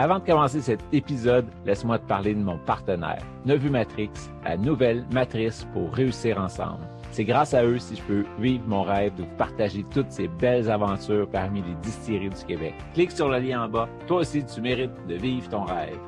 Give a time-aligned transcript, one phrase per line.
[0.00, 4.08] Avant de commencer cet épisode, laisse-moi te parler de mon partenaire, Nevu Matrix,
[4.44, 6.88] la nouvelle matrice pour réussir ensemble.
[7.10, 10.26] C'est grâce à eux si je peux vivre mon rêve de vous partager toutes ces
[10.26, 12.72] belles aventures parmi les distilleries du Québec.
[12.94, 13.90] Clique sur le lien en bas.
[14.06, 15.98] Toi aussi, tu mérites de vivre ton rêve.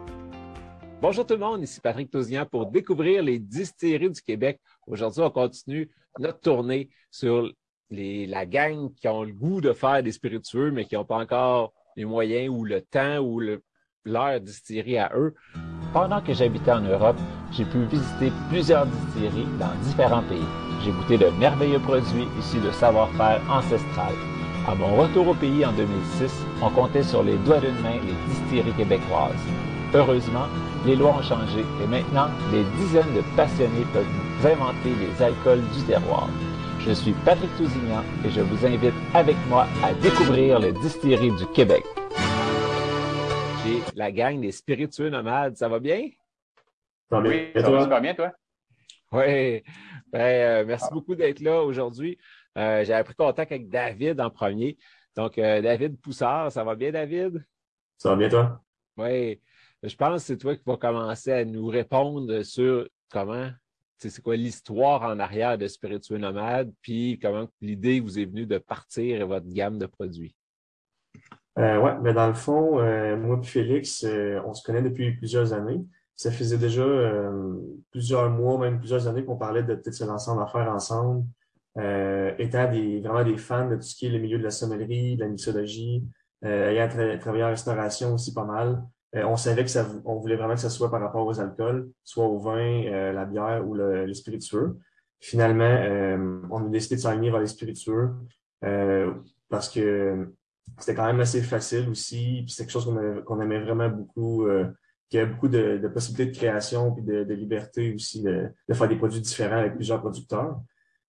[1.02, 4.59] Bonjour tout le monde, ici Patrick Tousian pour découvrir les distilleries du Québec.
[4.86, 7.52] Aujourd'hui, on continue notre tournée sur
[7.91, 11.19] les, la gang qui ont le goût de faire des spiritueux, mais qui n'ont pas
[11.19, 13.41] encore les moyens ou le temps ou
[14.05, 15.34] leur distillerie à eux.
[15.92, 17.19] Pendant que j'habitais en Europe,
[17.53, 20.41] j'ai pu visiter plusieurs distilleries dans différents pays.
[20.83, 24.14] J'ai goûté de merveilleux produits issus de savoir-faire ancestral.
[24.67, 28.33] À mon retour au pays en 2006, on comptait sur les doigts d'une main les
[28.33, 29.33] distilleries québécoises.
[29.92, 30.47] Heureusement,
[30.86, 34.06] les lois ont changé et maintenant, des dizaines de passionnés peuvent
[34.50, 36.28] inventer les alcools du terroir.
[36.84, 41.47] Je suis Patrick Tousignan et je vous invite avec moi à découvrir les distilleries du
[41.55, 41.84] Québec.
[43.64, 45.56] J'ai la gang des spiritueux nomades.
[45.56, 46.11] Ça va bien?
[47.08, 48.33] Ça va bien, ça va bien toi?
[49.12, 49.62] Oui.
[50.08, 52.19] Ben, euh, merci beaucoup d'être là aujourd'hui.
[52.58, 54.77] Euh, J'ai pris contact avec David en premier.
[55.14, 57.44] Donc, euh, David Poussard, ça va bien, David?
[57.96, 58.61] Ça va bien, toi?
[58.96, 59.41] Oui.
[59.84, 63.50] Je pense que c'est toi qui vas commencer à nous répondre sur comment
[64.11, 68.58] c'est quoi l'histoire en arrière de Spiritueux Nomade, puis comment l'idée vous est venue de
[68.58, 70.36] partir et votre gamme de produits?
[71.58, 75.12] Euh, oui, mais dans le fond, euh, moi et Félix, euh, on se connaît depuis
[75.12, 75.84] plusieurs années.
[76.17, 76.84] Ça faisait déjà
[77.91, 81.25] plusieurs mois, même plusieurs années qu'on parlait de peut-être se lancer en affaires ensemble.
[81.77, 85.20] étant vraiment des fans de tout ce qui est le milieu de la sommellerie, de
[85.23, 86.05] la mixologie,
[86.45, 86.86] ayant
[87.19, 88.84] travaillé en restauration aussi pas mal.
[89.14, 91.90] Euh, on savait que ça, on voulait vraiment que ce soit par rapport aux alcools,
[92.02, 94.78] soit au vin, euh, la bière ou le, les spiritueux.
[95.20, 98.11] Finalement, euh, on a décidé de s'aligner vers les spiritueux
[99.48, 100.33] parce que
[100.78, 102.42] c'était quand même assez facile aussi.
[102.45, 102.90] Puis c'est quelque chose
[103.27, 104.46] qu'on aimait vraiment beaucoup,
[105.11, 108.74] qu'il y a beaucoup de, de, possibilités de création puis de, liberté aussi de, de,
[108.74, 110.61] faire des produits différents avec plusieurs producteurs.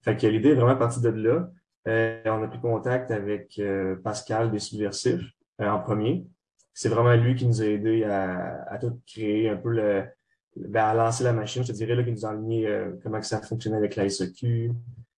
[0.01, 1.49] Fait que l'idée est vraiment partie de là.
[1.85, 3.61] on a pris contact avec
[4.03, 5.23] Pascal des Subversifs
[5.59, 6.25] en premier
[6.73, 10.03] c'est vraiment lui qui nous a aidé à, à tout créer un peu le,
[10.55, 13.19] ben, à lancer la machine, je te dirais, là, qui nous a enligné euh, comment
[13.19, 14.71] que ça fonctionnait avec la SEQ.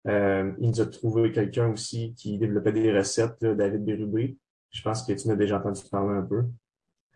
[0.08, 4.38] Euh, il nous a trouvé quelqu'un aussi qui développait des recettes, David Bérubé.
[4.72, 6.46] Je pense que tu m'as déjà entendu parler un peu.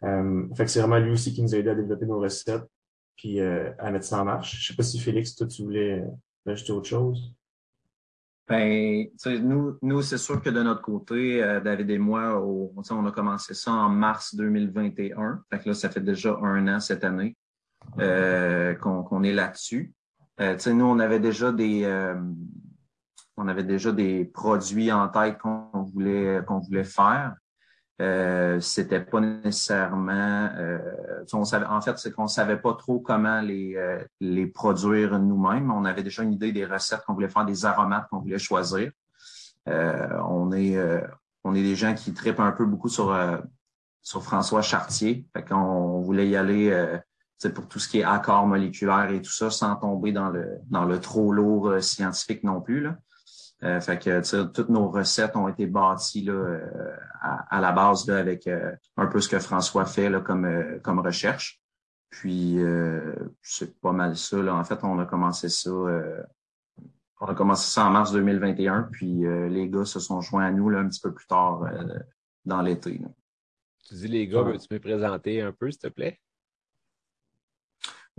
[0.03, 2.63] Euh, fait que c'est vraiment lui aussi qui nous a aidé à développer nos recettes
[3.15, 4.59] puis euh, à mettre ça en marche.
[4.59, 6.03] Je sais pas si Félix, toi, tu voulais
[6.45, 7.33] rajouter autre chose.
[8.49, 9.05] Ben,
[9.43, 13.53] nous, nous c'est sûr que de notre côté, euh, David et moi, on a commencé
[13.53, 15.43] ça en mars 2021.
[15.51, 17.37] Fait que là, ça fait déjà un an cette année
[17.99, 19.93] euh, qu'on est là-dessus.
[20.41, 22.15] Euh, nous, on avait déjà des euh,
[23.37, 27.35] on avait déjà des produits en tête qu'on voulait qu'on voulait faire.
[28.01, 30.79] Euh, c'était pas nécessairement euh,
[31.33, 35.69] on savait, en fait c'est qu'on savait pas trop comment les euh, les produire nous-mêmes.
[35.69, 38.91] On avait déjà une idée des recettes qu'on voulait faire des aromates qu'on voulait choisir.
[39.67, 40.77] Euh, on est
[41.43, 43.13] on est des gens qui tripent un peu beaucoup sur
[44.01, 45.25] sur François Chartier.
[45.33, 46.71] Fait qu'on voulait y aller
[47.53, 50.85] pour tout ce qui est accord moléculaire et tout ça sans tomber dans le dans
[50.85, 52.95] le trop lourd scientifique non plus là
[53.63, 58.17] euh, fait que toutes nos recettes ont été bâties là, euh, à, la base là,
[58.17, 61.61] avec euh, un peu ce que François fait là, comme, comme recherche.
[62.09, 62.57] Puis
[63.43, 64.37] c'est pas mal ça.
[64.37, 64.55] Là.
[64.55, 65.69] En fait, on a commencé ça.
[65.69, 70.69] on a commencé ça en mars 2021, puis les gars se sont joints à nous
[70.69, 71.65] là, un petit peu plus tard
[72.45, 72.99] dans l'été.
[73.87, 76.19] Tu dis les gars, veux-tu me présenter un peu, s'il te plaît?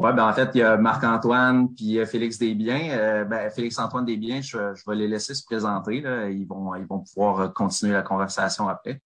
[0.00, 2.88] Oui, ben en fait, il y a Marc-Antoine puis Félix Desbiens.
[2.92, 6.00] Euh, ben, Félix-Antoine Desbiens, je, vais les laisser se présenter.
[6.00, 6.30] Là.
[6.30, 9.02] Ils, vont, ils vont pouvoir continuer la conversation après.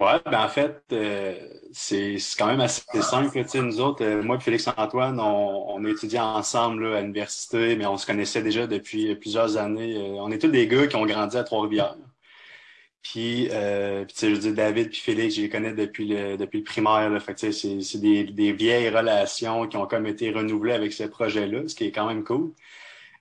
[0.00, 1.38] Oui, ben en fait, euh,
[1.70, 3.44] c'est quand même assez simple.
[3.54, 7.86] Nous autres, euh, moi et Félix-Antoine, on, on, a étudié ensemble là, à l'université, mais
[7.86, 10.16] on se connaissait déjà depuis plusieurs années.
[10.18, 11.94] on est tous des gars qui ont grandi à Trois-Rivières.
[13.04, 16.36] Puis, euh, tu sais, je veux dire, David puis Félix, je les connais depuis le,
[16.36, 17.10] depuis le primaire.
[17.10, 17.20] Là.
[17.20, 21.68] Fait c'est, c'est des, des vieilles relations qui ont comme été renouvelées avec ce projet-là,
[21.68, 22.52] ce qui est quand même cool.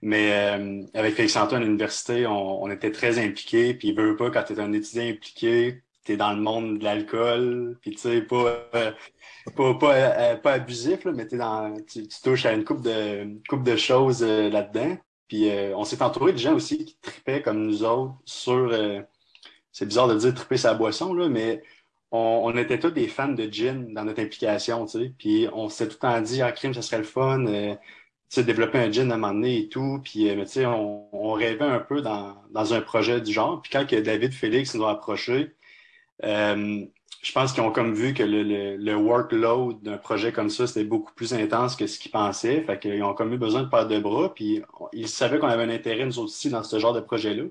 [0.02, 3.74] Mais euh, avec Félix-Antoine à l'université, on, on, était très impliqués.
[3.76, 6.84] Puis, il veut pas, quand tu es un étudiant impliqué, t'es dans le monde de
[6.84, 8.92] l'alcool, puis tu sais, pas, euh,
[9.56, 13.40] pas, pas, euh, pas, abusif, là, mais t'es dans, tu, touches à une coupe de,
[13.50, 14.98] coupe de choses euh, là-dedans.
[15.28, 18.72] Puis on s'est entouré de gens aussi qui tripaient comme nous autres sur,
[19.74, 21.62] c'est bizarre de dire triper sa boisson, là, mais
[22.12, 25.14] on, était tous des fans de gin dans notre implication, tu sais.
[25.18, 27.46] Puis on s'est tout le temps dit, ah, crime, ça serait le fun
[28.42, 30.02] développer un gin à un moment donné et tout.
[30.04, 33.62] Puis, euh, mais, on, on rêvait un peu dans, dans un projet du genre.
[33.62, 35.56] Puis quand que David Félix nous a approchés,
[36.24, 36.86] euh,
[37.22, 40.68] je pense qu'ils ont comme vu que le, le, le workload d'un projet comme ça,
[40.68, 42.62] c'était beaucoup plus intense que ce qu'ils pensaient.
[42.64, 44.34] Fait qu'ils ont comme eu besoin de paire de bras.
[44.34, 44.62] Puis
[44.94, 47.44] ils savaient qu'on avait un intérêt, nous aussi, dans ce genre de projet-là.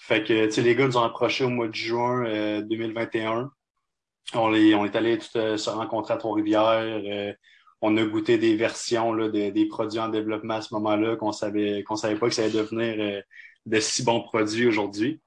[0.00, 3.40] Fait que, tu sais, les gars nous ont approchés au mois de juin 2021.
[3.40, 3.44] Euh,
[4.34, 7.34] on, les, on est allés se rencontrer à Trois-Rivières
[7.82, 11.82] on a goûté des versions là, des produits en développement à ce moment-là qu'on savait
[11.82, 13.20] qu'on savait pas que ça allait devenir euh,
[13.66, 15.20] de si bons produits aujourd'hui.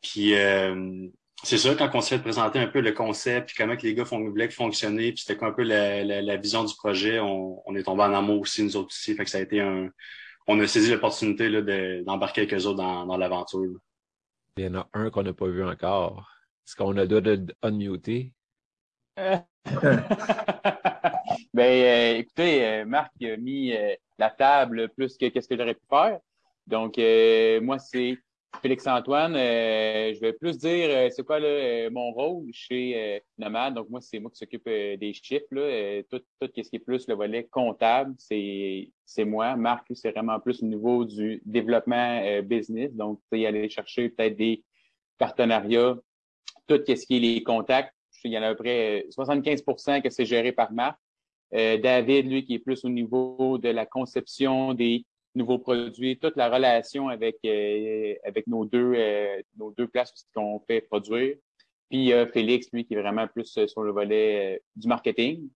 [0.00, 1.08] Puis euh,
[1.42, 4.04] c'est ça, quand on s'est présenté un peu le concept, puis comment que les gars
[4.04, 7.82] font, voulaient fonctionner, puis c'était un peu la, la, vision du projet, on, on, est
[7.82, 9.14] tombé en amour aussi, nous autres aussi.
[9.16, 9.90] Fait que ça a été un.
[10.46, 13.78] On a saisi l'opportunité d'embarquer avec eux autres dans, dans l'aventure.
[14.56, 16.28] Il y en a un qu'on n'a pas vu encore.
[16.66, 18.32] Est-ce qu'on a deux de unmuter?
[21.54, 25.74] Ben, euh, écoutez, euh, Marc a mis euh, la table plus que qu'est-ce que j'aurais
[25.74, 26.18] pu faire.
[26.66, 26.96] Donc,
[27.62, 28.16] moi, c'est
[28.60, 29.34] Félix-Antoine.
[29.34, 33.74] je vais plus dire c'est quoi là, mon rôle chez Nomad.
[33.74, 35.46] Donc, moi, c'est moi qui s'occupe des chiffres.
[35.50, 38.90] Là, tout, tout ce qui est plus le volet comptable, c'est
[39.24, 39.56] moi.
[39.56, 42.92] Marc, c'est vraiment plus au niveau du développement business.
[42.94, 44.62] Donc, aller chercher peut-être des
[45.18, 45.96] partenariats,
[46.66, 47.94] tout ce qui est les contacts.
[48.24, 50.98] Il y en a à peu près 75% que c'est géré par Marc.
[51.54, 55.04] Euh, David, lui, qui est plus au niveau de la conception des
[55.34, 60.60] nouveaux produits, toute la relation avec euh, avec nos deux euh, nos deux places qu'on
[60.60, 61.36] fait produire.
[61.90, 65.50] Puis Félix, lui, qui est vraiment plus sur le volet du marketing.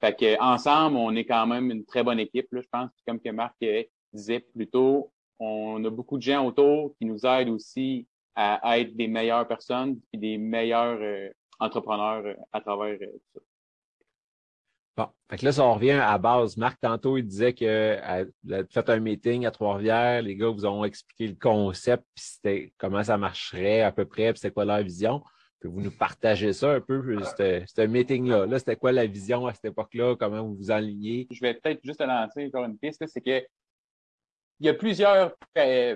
[0.00, 2.48] Fait que ensemble, on est quand même une très bonne équipe.
[2.50, 3.54] Là, je pense, comme que Marc
[4.12, 8.96] disait plus tôt, on a beaucoup de gens autour qui nous aident aussi à être
[8.96, 11.30] des meilleures personnes et des meilleurs
[11.60, 13.40] entrepreneurs à travers tout ça.
[14.96, 16.56] Bon, fait que là, ça revient à base.
[16.56, 20.84] Marc, tantôt, il disait que vous fait un meeting à Trois-Rivières, les gars vous ont
[20.84, 24.82] expliqué le concept, puis c'était comment ça marcherait à peu près, puis c'était quoi leur
[24.82, 25.22] vision.
[25.60, 28.46] Puis vous nous partagez ça un peu, ce meeting-là.
[28.46, 30.16] Là, c'était quoi la vision à cette époque-là?
[30.16, 31.26] Comment vous vous enlignez?
[31.30, 33.42] Je vais peut-être juste lancer encore une piste, c'est que
[34.58, 35.34] il y a plusieurs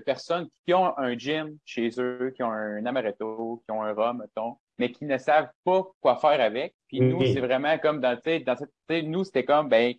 [0.05, 4.19] personnes qui ont un gym chez eux, qui ont un amaretto, qui ont un rhum,
[4.19, 6.75] mettons, mais qui ne savent pas quoi faire avec.
[6.89, 9.95] Puis nous, c'est vraiment comme dans, dans cette, nous, c'était comme, ben,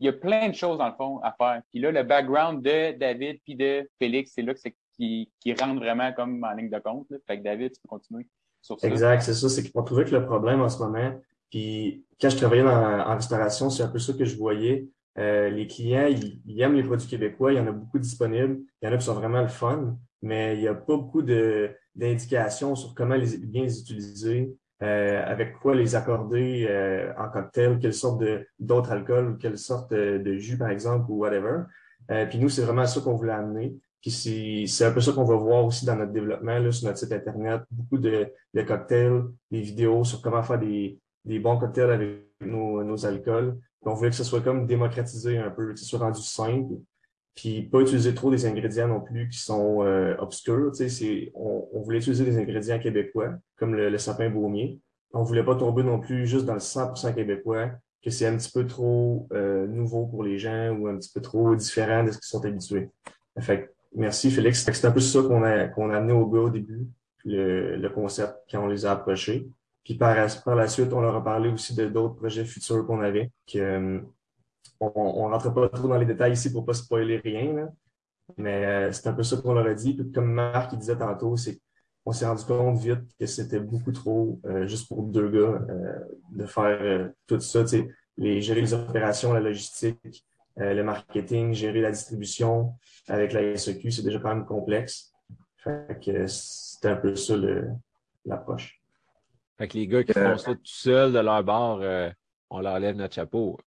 [0.00, 1.62] il y a plein de choses dans le fond à faire.
[1.70, 5.54] Puis là, le background de David puis de Félix, c'est là que c'est qui, qui
[5.54, 7.06] rentre vraiment comme en ligne de compte.
[7.08, 7.18] Là.
[7.24, 8.26] Fait que David, tu peux continuer
[8.60, 8.88] sur ça.
[8.88, 9.48] Exact, c'est ça.
[9.48, 11.14] C'est qu'on trouvait que le problème en ce moment,
[11.48, 14.88] puis quand je travaillais en restauration, c'est un peu ça que je voyais.
[15.18, 18.58] Euh, les clients, ils, ils, aiment les produits québécois, il y en a beaucoup disponibles,
[18.82, 21.22] il y en a qui sont vraiment le fun, mais il n'y a pas beaucoup
[21.22, 27.30] de, d'indications sur comment les, bien les utiliser, euh, avec quoi les accorder euh, en
[27.30, 28.22] cocktail, quelle sorte
[28.58, 31.62] d'autres alcools quelle sorte de, jus, par exemple, ou whatever.
[32.10, 33.74] Euh, puis nous, c'est vraiment ça qu'on voulait amener.
[34.02, 36.98] Puis c'est un peu ça qu'on va voir aussi dans notre développement, là, sur notre
[36.98, 37.62] site Internet.
[37.70, 42.84] Beaucoup de, de cocktails, des vidéos sur comment faire des, des bons cocktails avec nos,
[42.84, 43.58] nos alcools.
[43.82, 46.74] on voulait que ce soit comme démocratisé un peu, que ce soit rendu simple
[47.36, 50.72] puis pas utiliser trop des ingrédients non plus qui sont euh, obscurs.
[51.34, 54.80] On, on, voulait utiliser des ingrédients québécois, comme le, sapin baumier.
[55.12, 57.70] On voulait pas tomber non plus juste dans le 100% québécois,
[58.02, 61.20] que c'est un petit peu trop euh, nouveau pour les gens ou un petit peu
[61.20, 62.88] trop différent de ce qu'ils sont habitués.
[63.38, 64.64] Fait merci Félix.
[64.64, 66.86] C'est un peu ça qu'on a, qu'on a amené au gars au début,
[67.24, 69.46] le, le concept, quand on les a approchés.
[69.84, 73.00] Puis par, par la suite, on leur a parlé aussi de d'autres projets futurs qu'on
[73.02, 74.00] avait, que euh,
[74.80, 77.68] on ne rentre pas trop dans les détails ici pour pas spoiler rien,
[78.36, 79.94] mais euh, c'est un peu ça qu'on leur a dit.
[79.94, 81.60] Puis comme Marc il disait tantôt, c'est
[82.04, 85.98] on s'est rendu compte vite que c'était beaucoup trop euh, juste pour deux gars euh,
[86.30, 87.64] de faire tout ça,
[88.16, 90.24] les, gérer les opérations, la logistique,
[90.56, 92.74] le marketing, gérer la distribution
[93.08, 95.12] avec la SEQ, c'est déjà quand même complexe.
[95.58, 97.34] Fait que c'était un peu ça
[98.24, 98.80] l'approche.
[99.58, 101.82] Fait que les gars qui font ça tout seuls de leur bord,
[102.48, 103.58] on leur lève notre chapeau.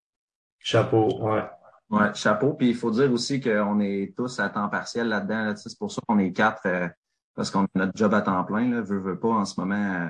[0.59, 1.43] Chapeau, ouais.
[1.89, 2.53] Ouais, chapeau.
[2.53, 5.55] Puis il faut dire aussi qu'on est tous à temps partiel là-dedans.
[5.55, 6.87] C'est pour ça qu'on est quatre, euh,
[7.35, 8.69] parce qu'on a notre job à temps plein.
[8.69, 10.09] Là, veut, veut pas, en ce moment, euh,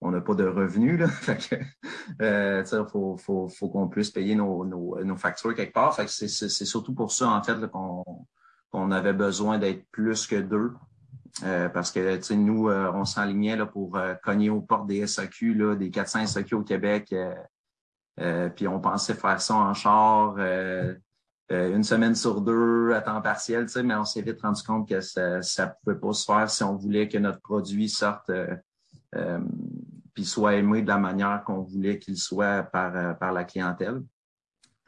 [0.00, 0.98] on n'a pas de revenus.
[0.98, 1.08] Là.
[1.08, 5.94] fait que, euh, faut, faut, faut qu'on puisse payer nos, nos, factures quelque part.
[5.94, 8.04] Fait que c'est, c'est, surtout pour ça, en fait, qu'on,
[8.70, 10.72] qu'on avait besoin d'être plus que deux.
[11.74, 16.54] parce que nous, on s'enlignait pour cogner aux portes des SAQ, là, des 400 SAQ
[16.54, 17.14] au Québec.
[18.56, 20.36] Puis on pensait faire ça en char
[21.50, 25.38] une semaine sur deux à temps partiel, mais on s'est vite rendu compte que ça
[25.38, 28.30] ne pouvait pas se faire si on voulait que notre produit sorte
[30.14, 34.02] puis soit aimé de la manière qu'on voulait qu'il soit par, par la clientèle.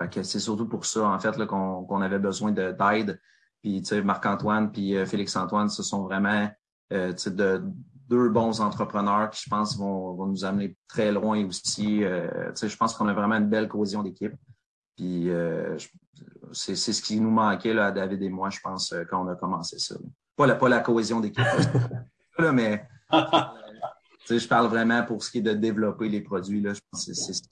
[0.00, 3.20] Fait que c'est surtout pour ça, en fait, qu'on avait besoin d'aide.
[3.60, 6.48] Puis, tu sais, Marc-Antoine puis euh, Félix-Antoine, ce sont vraiment
[6.92, 7.62] euh, de,
[8.10, 12.02] deux bons entrepreneurs qui, je pense, vont, vont nous amener très loin aussi.
[12.02, 14.34] Euh, tu sais, je pense qu'on a vraiment une belle cohésion d'équipe.
[14.96, 15.78] Puis, euh,
[16.52, 19.36] c'est ce qui nous manquait, là, à David et moi, je pense, quand on a
[19.36, 19.94] commencé ça.
[20.36, 21.44] Pas la, pas la cohésion d'équipe,
[22.52, 23.16] mais tu
[24.26, 26.60] sais, je parle vraiment pour ce qui est de développer les produits.
[26.60, 27.42] Là, je pense que c'est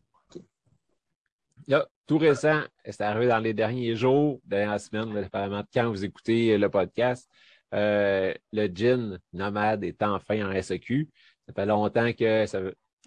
[1.69, 6.57] Là, tout récent, c'est arrivé dans les derniers jours, dernière semaine, apparemment, quand vous écoutez
[6.57, 7.29] le podcast,
[7.75, 11.09] euh, le gin nomade est enfin en SEQ.
[11.47, 12.61] Ça fait longtemps que ça,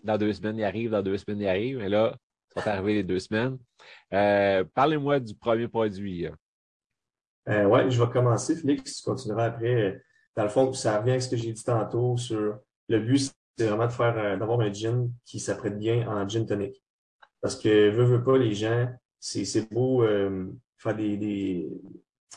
[0.04, 2.16] dans deux semaines, il arrive, dans deux semaines, il arrive, mais là,
[2.56, 3.58] ça va arriver les deux semaines.
[4.14, 6.28] Euh, parlez-moi du premier produit.
[7.50, 10.02] Euh, oui, je vais commencer, Félix, tu continueras après.
[10.36, 13.68] Dans le fond, ça revient à ce que j'ai dit tantôt sur le but, c'est
[13.68, 16.82] vraiment de faire d'avoir un gin qui s'apprête bien en gin tonic.
[17.42, 18.88] Parce que, veux, veux pas, les gens,
[19.20, 21.70] c'est beau euh, faire des, des,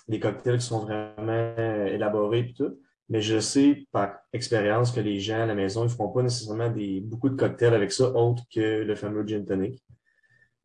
[0.08, 2.78] des, cocktails qui sont vraiment élaborés et tout.
[3.08, 6.70] Mais je sais par expérience que les gens à la maison, ne feront pas nécessairement
[6.70, 9.82] des, beaucoup de cocktails avec ça, autre que le fameux gin tonic.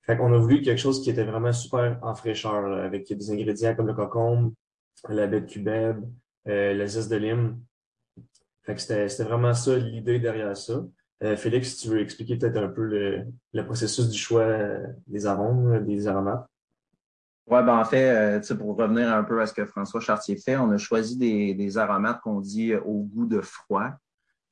[0.03, 3.75] Fait qu'on a voulu quelque chose qui était vraiment super en fraîcheur, avec des ingrédients
[3.75, 4.53] comme le cocombe,
[5.07, 6.03] la baie de cubeb,
[6.48, 7.59] euh, la zeste de lime.
[8.63, 10.83] Fait que c'était vraiment ça l'idée derrière ça.
[11.24, 15.25] Euh, Félix, si tu veux expliquer peut-être un peu le, processus du choix euh, des
[15.25, 16.48] arômes, des aromates.
[17.50, 20.58] Oui, ben en fait, euh, pour revenir un peu à ce que François Chartier fait,
[20.58, 23.89] on a choisi des, aromates qu'on dit au goût de froid.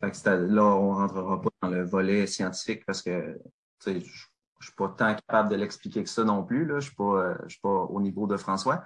[0.01, 3.39] Fait là, on ne rentrera pas dans le volet scientifique parce que
[3.85, 6.67] je ne suis pas tant capable de l'expliquer que ça non plus.
[6.67, 6.95] Je ne suis,
[7.61, 8.83] pas au niveau de François.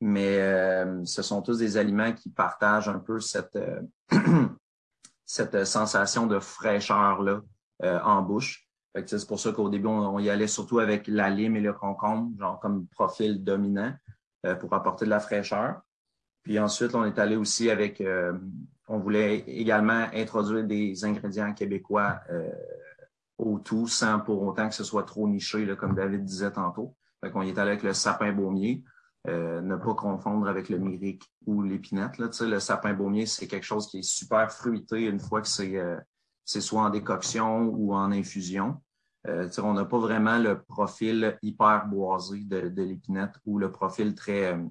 [0.00, 3.58] Mais ce sont tous des aliments qui partagent un peu cette,
[5.24, 7.40] cette sensation de fraîcheur-là
[7.82, 8.63] euh, en bouche.
[9.06, 12.30] C'est pour ça qu'au début, on, y allait surtout avec la lime et le concombre,
[12.38, 13.92] genre comme profil dominant,
[14.46, 15.80] euh, pour apporter de la fraîcheur.
[16.42, 18.34] Puis ensuite, on est allé aussi avec, euh,
[18.86, 22.20] on voulait également introduire des ingrédients québécois
[23.38, 26.94] au tout, sans pour autant que ce soit trop niché, là, comme David disait tantôt.
[27.22, 28.84] Fait qu'on y est allé avec le sapin baumier,
[29.26, 32.18] euh, ne pas confondre avec le myrique ou l'épinette.
[32.18, 35.96] Le sapin baumier, c'est quelque chose qui est super fruité une fois que c'est euh,
[36.44, 38.82] soit en décoction ou en infusion.
[39.26, 44.52] Euh, on n'a pas vraiment le profil hyper boisé de, l'épinette ou le profil très,
[44.52, 44.62] euh,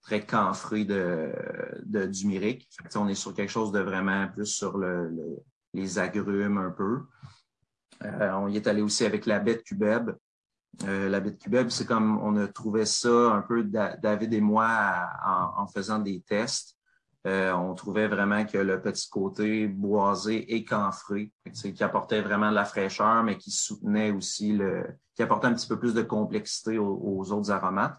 [0.00, 2.68] très camphré de, du myrique.
[2.94, 5.10] on est sur quelque chose de vraiment plus sur le,
[5.74, 7.02] les agrumes un peu.
[8.02, 10.10] on y est allé aussi avec la bête cubeb,
[10.84, 15.08] euh, la bête cubeb, c'est comme on a trouvé ça un peu, David et moi,
[15.24, 16.75] en, faisant des tests.
[17.26, 22.54] Euh, on trouvait vraiment que le petit côté boisé et camphré, qui apportait vraiment de
[22.54, 26.78] la fraîcheur, mais qui soutenait aussi le, qui apportait un petit peu plus de complexité
[26.78, 27.98] aux, autres aromates.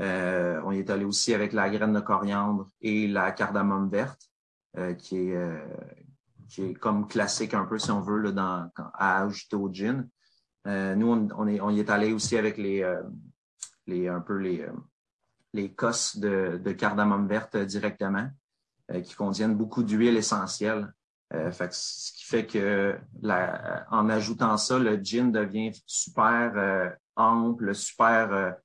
[0.00, 4.30] Euh, on y est allé aussi avec la graine de coriandre et la cardamome verte,
[4.98, 5.36] qui est
[6.50, 10.08] qui est comme classique un peu si on veut dans, à ajouter au gin.
[10.66, 13.02] Euh, nous, on, y est allé aussi avec les, euh,
[13.86, 18.28] les un euh, cosses de, de cardamome verte directement,
[19.04, 20.92] qui contiennent beaucoup d'huile essentielle.
[21.52, 28.56] Fait ce qui fait que la, en ajoutant ça, le gin devient super ample, super,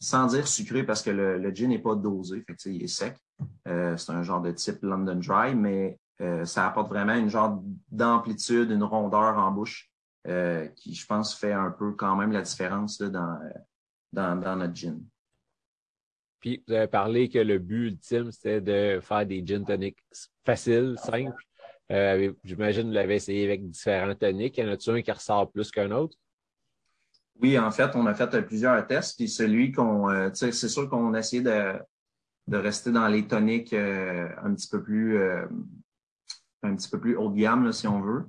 [0.00, 3.18] sans dire sucré, parce que le, gin n'est pas dosé, il est sec.
[3.66, 5.98] c'est un genre de type London Dry, mais
[6.44, 9.90] ça apporte vraiment une genre d'amplitude, une rondeur en bouche
[10.26, 13.38] euh, qui, je pense, fait un peu quand même la différence dans,
[14.12, 15.00] dans, dans, notre gin.
[16.46, 19.98] Puis, vous avez parlé que le but ultime, c'était de faire des gin tonics
[20.44, 21.42] faciles, simples.
[21.90, 24.56] Euh, J'imagine que vous l'avez essayé avec différents tonics.
[24.56, 26.16] Y en a-t-il un qui ressort plus qu'un autre?
[27.40, 29.16] Oui, en fait, on a fait plusieurs tests.
[29.16, 31.72] Puis celui qu'on, euh, c'est sûr qu'on a essayé de,
[32.46, 35.20] de rester dans les toniques euh, un petit peu plus,
[36.62, 38.24] un petit peu plus haut de gamme, là, si on veut.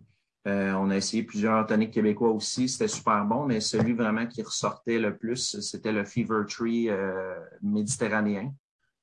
[0.47, 4.41] Euh, on a essayé plusieurs toniques québécois aussi, c'était super bon, mais celui vraiment qui
[4.41, 8.53] ressortait le plus, c'était le Fever Tree euh, méditerranéen,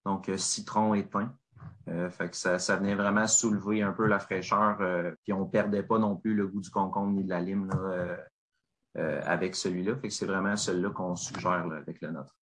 [0.06, 4.78] donc euh, citron et que ça, venait vraiment soulever un peu la fraîcheur,
[5.22, 7.68] puis on perdait pas non plus le goût du concombre ni de la lime
[8.94, 9.96] avec celui-là.
[10.08, 12.34] C'est vraiment celui-là qu'on suggère avec le nôtre.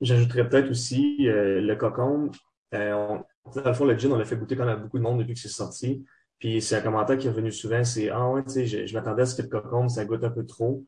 [0.00, 2.34] J'ajouterais peut-être aussi le cocombe.
[2.72, 5.34] dans le fond, le gin, on l'a fait goûter quand même beaucoup de monde depuis
[5.34, 6.06] que c'est sorti.
[6.38, 9.22] Puis c'est un commentaire qui est revenu souvent, c'est Ah ouais, tu sais, je, m'attendais
[9.22, 10.84] à ce que le cocombe, ça goûte un peu trop.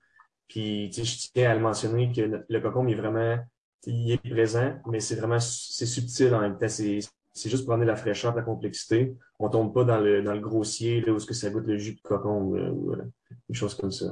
[0.47, 3.39] Puis tu sais, je tiens à le mentionner que le cocombe est vraiment,
[3.87, 6.69] il est présent, mais c'est vraiment c'est subtil en même temps.
[6.69, 6.99] C'est,
[7.33, 9.15] c'est juste pour amener la fraîcheur, la complexité.
[9.39, 11.79] On tombe pas dans le, dans le grossier, là, où est-ce que ça goûte le
[11.79, 13.05] jus de cocombe ou euh,
[13.49, 14.07] une chose comme ça.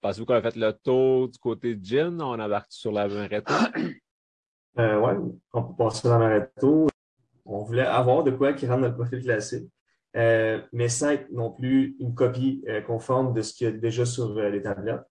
[0.00, 2.20] Pensez-vous qu'on a fait le tour du côté de gin?
[2.20, 3.52] On embarque sur la Maretto?
[4.78, 5.14] Euh, ouais,
[5.54, 6.86] on peut passer dans la Maretto.
[7.46, 9.70] On voulait avoir de quoi qui rentre dans le profil classique.
[10.16, 13.72] Euh, mais sans être non plus une copie euh, conforme de ce qu'il y a
[13.72, 15.02] déjà sur euh, les tablettes.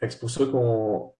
[0.00, 1.12] C'est pour ça qu'on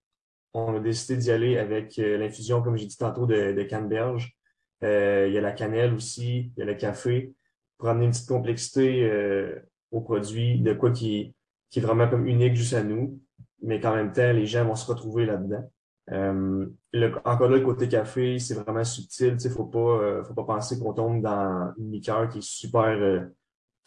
[0.53, 4.35] on a décidé d'y aller avec l'infusion, comme j'ai dit tantôt, de, de canneberge.
[4.81, 4.87] il
[5.31, 7.33] y a la cannelle aussi, il y a le café,
[7.77, 9.07] pour amener une petite complexité
[9.91, 11.35] au produit, de quoi qui,
[11.69, 13.21] qui est vraiment comme unique juste à nous,
[13.61, 15.69] mais qu'en même temps, les gens vont se retrouver là-dedans.
[16.11, 19.37] Le, encore là, le côté café, c'est vraiment subtil.
[19.39, 23.27] Il ne faut pas, faut pas penser qu'on tombe dans une liqueur qui est super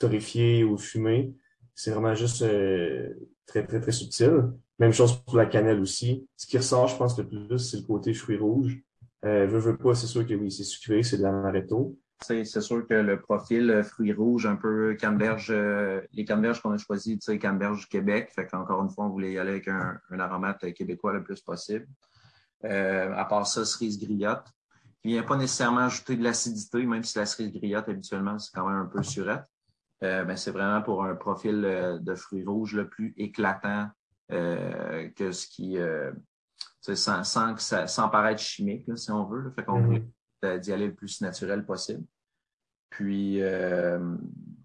[0.02, 1.35] torréfié ou fumé.
[1.75, 3.14] C'est vraiment juste euh,
[3.47, 4.52] très, très, très subtil.
[4.79, 6.26] Même chose pour la cannelle aussi.
[6.37, 8.79] Ce qui ressort, je pense, le plus, c'est le côté fruits rouges.
[9.25, 11.97] Euh, veux, veux pas, c'est sûr que oui, c'est sucré, c'est de l'amaretto.
[12.21, 16.73] C'est sûr que le profil euh, fruits rouges, un peu canneberge, euh, les canneberges qu'on
[16.73, 18.31] a choisis, canneberge du Québec.
[18.35, 21.41] Fait qu'encore une fois, on voulait y aller avec un, un aromate québécois le plus
[21.41, 21.87] possible.
[22.64, 24.47] Euh, à part ça, cerise griotte.
[25.04, 28.69] Il vient pas nécessairement ajouter de l'acidité, même si la cerise griotte, habituellement, c'est quand
[28.69, 29.45] même un peu surette.
[30.02, 33.88] Euh, ben, c'est vraiment pour un profil euh, de fruits rouges le plus éclatant
[34.33, 35.78] euh, que ce qui
[36.81, 39.52] sans, sans, que ça, sans paraître chimique, si on veut.
[39.54, 40.04] Fait qu'on mm
[40.61, 42.04] d'y aller le plus naturel possible.
[42.90, 43.40] Puis,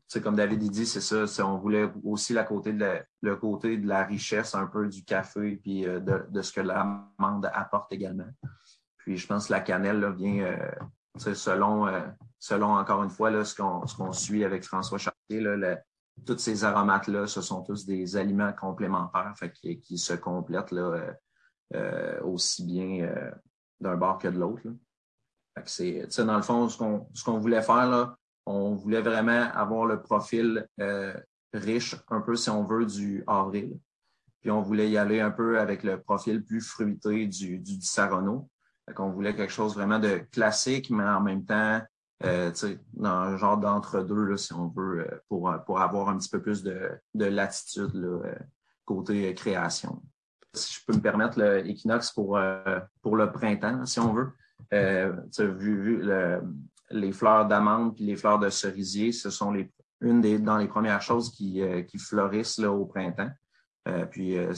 [0.08, 1.46] c'est comme David dit, c'est ça.
[1.46, 5.82] On voulait aussi la côté le côté de la richesse un peu du café puis
[5.82, 8.28] de, de ce que l'amande apporte également.
[8.98, 10.58] Puis, je pense que la cannelle vient
[11.18, 12.02] selon, euh,
[12.40, 15.78] selon, encore une fois, là, ce qu'on suit avec François Chartier, là,
[16.26, 19.34] tous ces aromates-là, ce sont tous des aliments complémentaires
[19.82, 21.14] qui, se complètent là, euh,
[21.76, 23.32] euh aussi bien euh,
[23.80, 24.64] d'un bord que de l'autre.
[25.56, 30.02] Dans le fond, ce qu'on ce qu'on voulait faire, là, on voulait vraiment avoir le
[30.02, 30.68] profil
[31.54, 33.78] riche, un peu, si on veut, du avril.
[34.42, 37.80] Puis on voulait y aller un peu avec le profil plus fruité du, du.
[38.98, 41.82] On voulait quelque chose vraiment de classique, mais en même temps,
[42.24, 42.52] euh,
[42.94, 46.92] dans un genre d'entre-deux, si on veut, euh, pour, avoir un petit peu plus de,
[47.14, 48.34] de latitude euh,
[48.86, 50.02] côté création.
[50.54, 54.32] Si je peux me permettre, l'équinoxe pour, le printemps, si on veut.
[54.72, 56.42] vu le,
[56.90, 59.72] les fleurs d'amande puis les fleurs de cerisier, ce sont les,
[60.02, 63.32] une des dans les premières choses qui, qui fleurissent là, au printemps.
[63.88, 64.54] Euh, puis euh,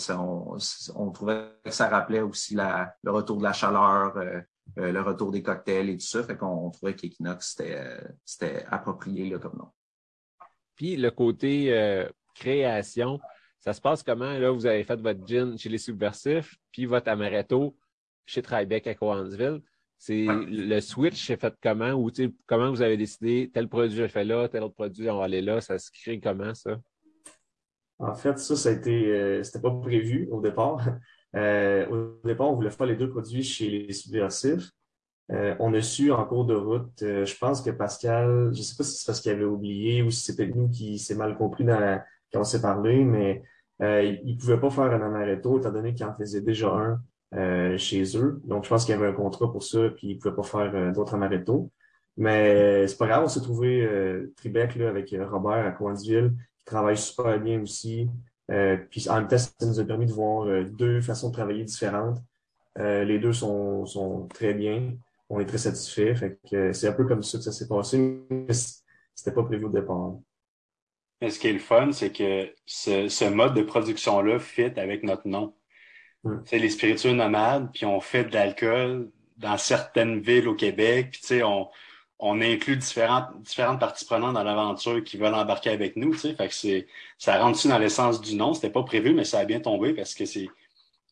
[0.95, 4.41] on, trouvait que ça rappelait aussi le retour de la chaleur, euh,
[4.75, 6.23] le retour des cocktails et tout ça.
[6.23, 7.55] Fait qu'on trouvait qu'Equinox,
[8.25, 9.69] c'était approprié là, comme nom.
[10.75, 13.19] Puis le côté création,
[13.59, 14.37] ça se passe comment?
[14.37, 17.77] Là, vous avez fait votre gin chez les Subversifs, puis votre amaretto
[18.25, 19.61] chez Tribeck à Cowansville.
[20.01, 21.91] C'est le switch c'est fait comment?
[21.91, 22.09] Ou
[22.47, 25.41] comment vous avez décidé tel produit je fais là, tel autre produit on va aller
[25.41, 26.79] là, ça se crée comment ça?
[27.99, 30.85] En fait, ça, ça a été, euh, c'était pas prévu au départ.
[31.35, 34.71] Euh, au départ, on voulait faire les deux produits chez les subversifs.
[35.31, 38.83] Euh, on a su en cours de route, je pense que Pascal, je sais pas
[38.83, 41.65] si c'est parce qu'il avait oublié ou si c'est peut-être nous qui s'est mal compris
[41.65, 42.01] dans
[42.33, 43.43] quand on s'est parlé, mais
[43.79, 46.99] il ne pouvait pas faire un amaretto étant donné qu'il en faisait déjà un
[47.77, 48.41] chez eux.
[48.45, 50.43] Donc, je pense qu'il y avait un contrat pour ça, puis il ne pouvait pas
[50.43, 51.71] faire d'autres amaretto.
[52.17, 53.87] Mais c'est pas grave, on s'est trouvé
[54.37, 56.33] Tribec là, avec Robert à Coinsville
[56.69, 58.07] travaille super bien aussi.
[58.51, 61.33] Euh, puis en même temps, ça nous a permis de voir euh, deux façons de
[61.33, 62.19] travailler différentes.
[62.77, 64.93] Euh, les deux sont, sont très bien.
[65.29, 66.15] On est très satisfait.
[66.15, 67.97] Fait que c'est un peu comme ça que ça s'est passé,
[68.29, 68.53] mais
[69.13, 70.15] c'était pas prévu au départ.
[71.21, 75.03] Mais ce qui est le fun, c'est que ce, ce, mode de production-là fit avec
[75.03, 75.53] notre nom.
[76.45, 81.21] C'est les spiritueux nomades, puis on fait de l'alcool dans certaines villes au Québec, puis
[81.21, 81.69] tu on,
[82.19, 86.13] on inclut différentes, différentes parties prenantes dans l'aventure qui veulent embarquer avec nous.
[86.13, 88.53] Tu fait c'est, ça rentre aussi dans l'essence du nom.
[88.53, 90.49] C'était pas prévu, mais ça a bien tombé parce que c'est,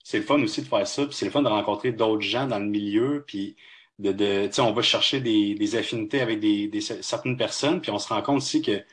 [0.04, 1.06] c'est le fun aussi de faire ça.
[1.06, 3.24] Puis c'est le fun de rencontrer d'autres gens dans le milieu.
[3.26, 3.56] Puis
[4.00, 7.80] de, de on va chercher des, affinités avec des, certaines personnes.
[7.82, 8.84] Puis on se rend compte aussi que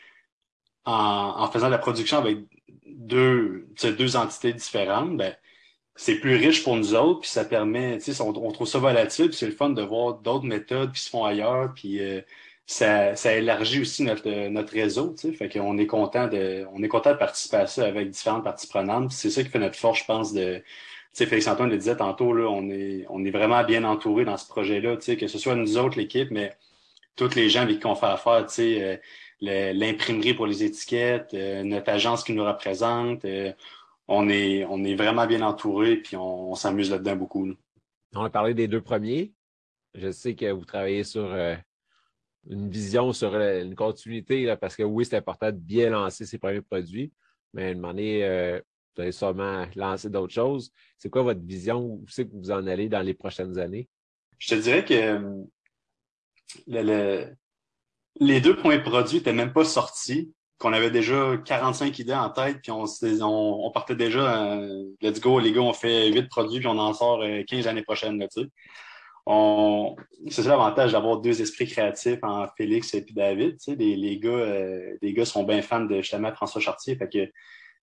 [0.85, 2.39] en, en faisant la production avec
[2.87, 5.35] deux, deux entités différentes, ben,
[5.97, 9.29] c'est plus riche pour nous autres, puis ça permet, tu sais, on, trouve ça volatile,
[9.29, 12.21] puis c'est le fun de voir d'autres méthodes qui se font ailleurs, puis euh,
[12.67, 16.83] ça, ça élargit aussi notre, notre réseau, tu sais, fait qu'on est content de, on
[16.83, 19.77] est content de participer à ça avec différentes parties prenantes, c'est ça qui fait notre
[19.77, 20.65] force, je pense, de, tu
[21.13, 24.37] sais, Félix Antoine le disait tantôt, là, on est, on est vraiment bien entouré dans
[24.37, 26.57] ce projet-là, tu sais, que ce soit nous autres, l'équipe, mais
[27.17, 29.01] tous les gens avec qui on fait affaire, tu sais,
[29.41, 33.25] l'imprimerie pour les étiquettes, notre agence qui nous représente.
[34.09, 37.49] On, est, on est vraiment bien entouré, puis on, s'amuse là-dedans beaucoup.
[38.15, 39.33] On a parlé des deux premiers.
[39.95, 41.33] Je sais que vous travaillez sur
[42.49, 46.61] une vision sur une continuité, parce que oui, c'est important de bien lancer ses premiers
[46.61, 47.13] produits,
[47.53, 48.61] mais à un moment donné, euh,
[48.95, 50.71] vous allez sûrement lancer d'autres choses.
[50.99, 51.81] C'est quoi votre vision?
[51.85, 53.89] Où c'est que vous en allez dans les prochaines années?
[54.39, 55.45] Je te dirais que
[58.21, 62.61] les deux premiers produits n'étaient même pas sortis, qu'on avait déjà 45 idées en tête,
[62.63, 62.85] puis on,
[63.23, 66.95] on, partait déjà, euh, let's go, les gars, on fait 8 produits, puis on en
[66.95, 68.19] sort 15 euh, l'année prochaine.
[68.19, 68.49] Là, tu sais
[69.27, 69.97] on
[70.29, 73.57] c'est ça l'avantage d'avoir deux esprits créatifs en Félix et puis David.
[73.59, 76.97] Tu sais, les, les gars, euh, les gars sont bien fans de justement François Chartier.
[76.97, 77.31] Fait que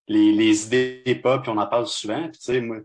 [0.07, 2.21] les, les idées pop, puis on en parle souvent.
[2.23, 2.77] Puis, tu sais, moi,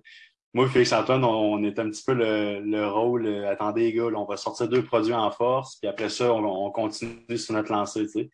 [0.55, 3.27] moi, Félix Antoine, on, est un petit peu le, le rôle.
[3.27, 6.45] Euh, attendez, les gars, on va sortir deux produits en force, puis après ça, on,
[6.45, 8.07] on continue sur notre lancée.
[8.07, 8.31] Tu sais.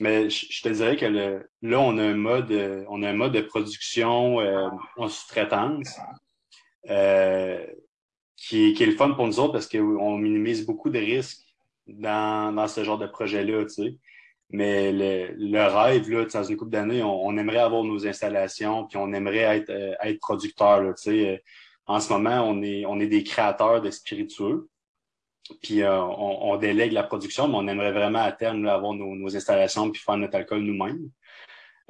[0.00, 2.50] Mais je, te dirais que le, là, on a un mode,
[2.88, 5.98] on a un mode de production euh, en sous-traitance.
[6.88, 7.66] Euh,
[8.36, 11.44] qui qui est le fun pour nous autres parce qu'on minimise beaucoup de risques
[11.86, 13.96] dans, dans ce genre de projet-là, tu sais.
[14.52, 18.86] Mais le, le rêve, là, dans une couple d'années, on, on, aimerait avoir nos installations,
[18.86, 20.82] puis on aimerait être, euh, être producteur.
[20.94, 21.42] Tu sais.
[21.86, 24.68] En ce moment, on est, on est des créateurs de spiritueux.
[25.62, 29.14] Puis euh, on, on, délègue la production, mais on aimerait vraiment à terme avoir nos,
[29.14, 31.10] nos installations puis faire notre alcool nous-mêmes.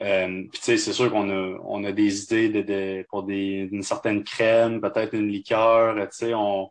[0.01, 3.25] Euh, puis tu sais, c'est sûr qu'on a, on a des idées de, de pour
[3.25, 5.95] des, une certaine crème, peut-être une liqueur.
[5.95, 6.71] Tu sais, on,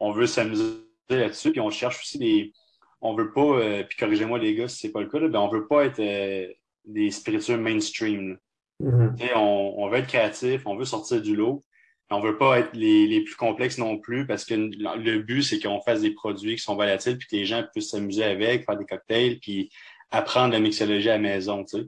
[0.00, 1.52] on veut s'amuser là-dessus.
[1.52, 2.52] Puis on cherche aussi des.
[3.00, 5.38] On veut pas, euh, puis corrigez-moi les gars si c'est pas le cas, là, ben
[5.38, 6.50] on veut pas être euh,
[6.86, 8.38] des spiritueux mainstream.
[8.80, 8.86] Tu
[9.18, 11.62] sais, on, on veut être créatif, on veut sortir du lot.
[12.10, 15.60] On veut pas être les, les plus complexes non plus parce que le but, c'est
[15.60, 18.76] qu'on fasse des produits qui sont volatiles puis que les gens puissent s'amuser avec, faire
[18.76, 19.70] des cocktails, puis
[20.10, 21.64] apprendre la mixologie à la maison.
[21.64, 21.86] Tu sais.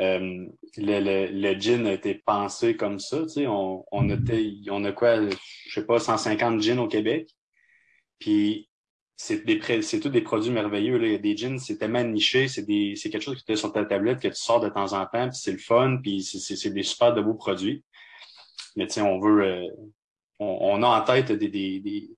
[0.00, 3.22] Euh, le, le, le, gin a été pensé comme ça.
[3.22, 5.36] Tu sais, on, on, était, on a quoi, je
[5.72, 7.28] sais pas, 150 gins au Québec.
[8.18, 8.68] Puis
[9.16, 10.98] c'est des c'est tous des produits merveilleux.
[10.98, 11.06] Là.
[11.06, 13.56] Il y a des gins, c'est tellement niché, c'est des c'est quelque chose qui est
[13.56, 16.22] sur ta tablette que tu sors de temps en temps, puis c'est le fun, puis
[16.22, 17.84] c'est des super de beaux produits.
[18.76, 19.68] Mais tu sais, on veut euh,
[20.38, 22.10] on, on, a en tête des, des, des,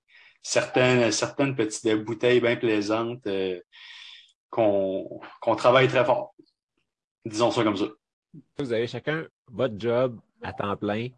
[0.42, 3.61] certaines, certaines petites bouteilles bien plaisantes euh,
[4.51, 6.35] qu'on qu'on travaille très fort.
[7.25, 7.87] Disons ça comme ça.
[8.59, 11.09] Vous avez chacun votre job à temps plein.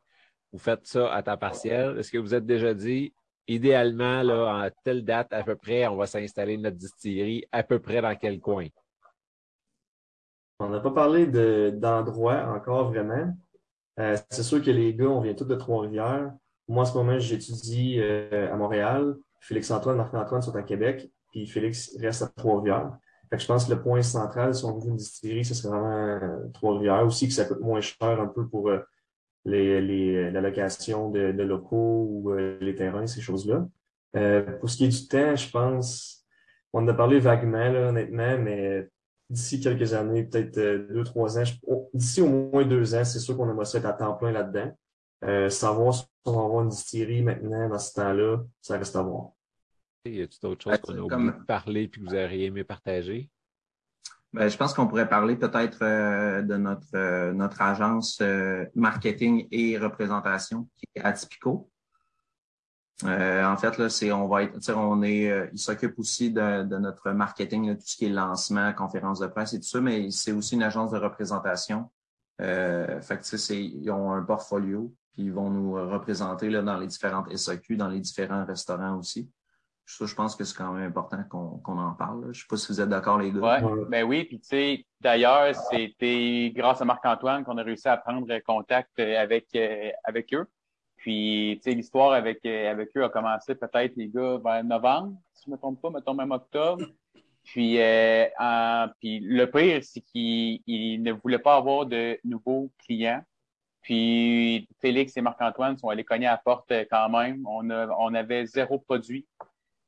[0.53, 1.99] Vous faites ça à temps partiel.
[1.99, 3.13] Est-ce que vous êtes déjà dit,
[3.47, 7.79] idéalement, là, à telle date à peu près, on va s'installer notre distillerie à peu
[7.79, 8.67] près dans quel coin?
[10.61, 13.37] On n'a pas parlé d'endroit encore vraiment.
[13.99, 16.33] Euh, c'est sûr que les gars, on vient tous de Trois-Rivières.
[16.69, 19.17] Moi, en ce moment, j'étudie euh, à Montréal.
[19.41, 22.93] Félix-Antoine, Marc-Antoine sont à Québec, puis Félix reste à Trois-Rivières
[23.37, 26.49] je pense que le point central, si on veut une distillerie, ce serait vraiment euh,
[26.55, 27.05] Trois-Rivières.
[27.05, 28.79] Aussi que ça coûte moins cher un peu pour euh,
[29.45, 33.67] les, les, la location de, de locaux ou euh, les terrains, ces choses-là.
[34.61, 36.27] pour ce qui est du temps, je pense,
[36.73, 38.89] on en a parlé vaguement, là, honnêtement, mais
[39.31, 40.59] d'ici quelques années, peut-être
[40.91, 41.45] deux, trois ans,
[41.93, 45.51] d'ici au moins deux ans, c'est sûr qu'on aimerait ça être à temps plein là-dedans.
[45.51, 49.31] savoir si on va avoir une distillerie maintenant dans ce temps-là, ça reste à voir.
[50.05, 53.31] Y a-t-il d'autres choses qu'on a oublié de parler et que vous auriez aimé partager?
[54.33, 59.49] Ben, je pense qu'on pourrait parler peut-être euh, de notre, euh, notre agence euh, marketing
[59.51, 61.71] et représentation qui est Atypico.
[63.05, 67.11] En fait, là, c'est on va être, on est, il s'occupe aussi de, de, notre
[67.13, 70.55] marketing, tout ce qui est lancement, conférence de presse et tout ça, mais c'est aussi
[70.57, 71.91] une agence de représentation.
[72.41, 76.87] Euh, fait que, ils ont un portfolio, puis ils vont nous représenter là, dans les
[76.87, 79.31] différentes SAQ, dans les différents restaurants aussi.
[79.87, 82.25] Ça, je pense que c'est quand même important qu'on en parle.
[82.25, 83.41] Je ne sais pas si vous êtes d'accord, les deux.
[83.41, 87.97] Ouais, ben oui, puis tu sais, d'ailleurs, c'était grâce à Marc-Antoine qu'on a réussi à
[87.97, 90.47] prendre contact avec, euh, avec eux.
[90.99, 95.17] Puis, tu sais, l'histoire avec, euh, avec eux a commencé peut-être, les gars, vers novembre,
[95.33, 96.85] si je ne me trompe pas, mettons même octobre.
[97.45, 98.27] Puis, euh,
[99.01, 103.23] puis le pire, c'est qu'ils ne voulaient pas avoir de nouveaux clients.
[103.81, 107.47] Puis Félix et Marc-Antoine sont allés cogner à la porte quand même.
[107.47, 109.27] On, a, on avait zéro produit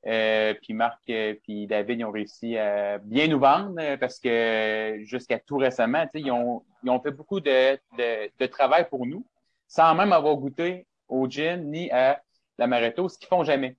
[0.07, 4.18] euh, puis Marc euh, puis David, ils ont réussi à bien nous vendre euh, parce
[4.18, 9.05] que jusqu'à tout récemment, ils ont, ils ont fait beaucoup de, de, de, travail pour
[9.05, 9.27] nous
[9.68, 12.23] sans même avoir goûté au gin ni à
[12.59, 13.77] l'amaretto, ce qu'ils font jamais.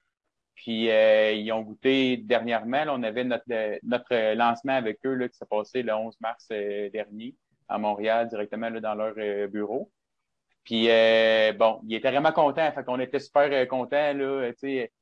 [0.56, 2.86] Puis ils ont goûté dernièrement.
[2.86, 3.46] Là, on avait notre,
[3.84, 7.36] notre lancement avec eux là, qui s'est passé le 11 mars dernier
[7.68, 9.16] à Montréal, directement là, dans leur
[9.50, 9.92] bureau.
[10.64, 10.86] Puis
[11.58, 12.72] bon, ils étaient vraiment contents.
[12.72, 14.52] Fait qu'on était super contents là,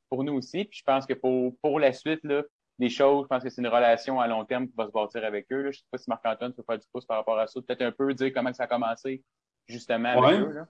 [0.10, 0.66] pour nous aussi.
[0.66, 2.44] Puis je pense que pour, pour la suite, là,
[2.80, 3.26] des choses.
[3.26, 5.62] Je pense que c'est une relation à long terme qui va se bâtir avec eux.
[5.62, 5.72] Là.
[5.72, 7.60] Je sais pas si Marc-Antoine peut faire du pouce par rapport à ça.
[7.62, 9.22] Peut-être un peu dire comment ça a commencé
[9.68, 10.54] justement avec eux.
[10.54, 10.68] Là.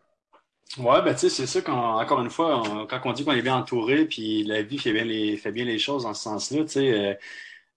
[0.78, 3.42] Ouais, ben tu sais, c'est ça quand encore une fois, quand on dit qu'on est
[3.42, 6.64] bien entouré, puis la vie fait bien les fait bien les choses dans ce sens-là,
[6.64, 6.92] tu sais.
[6.94, 7.14] Euh,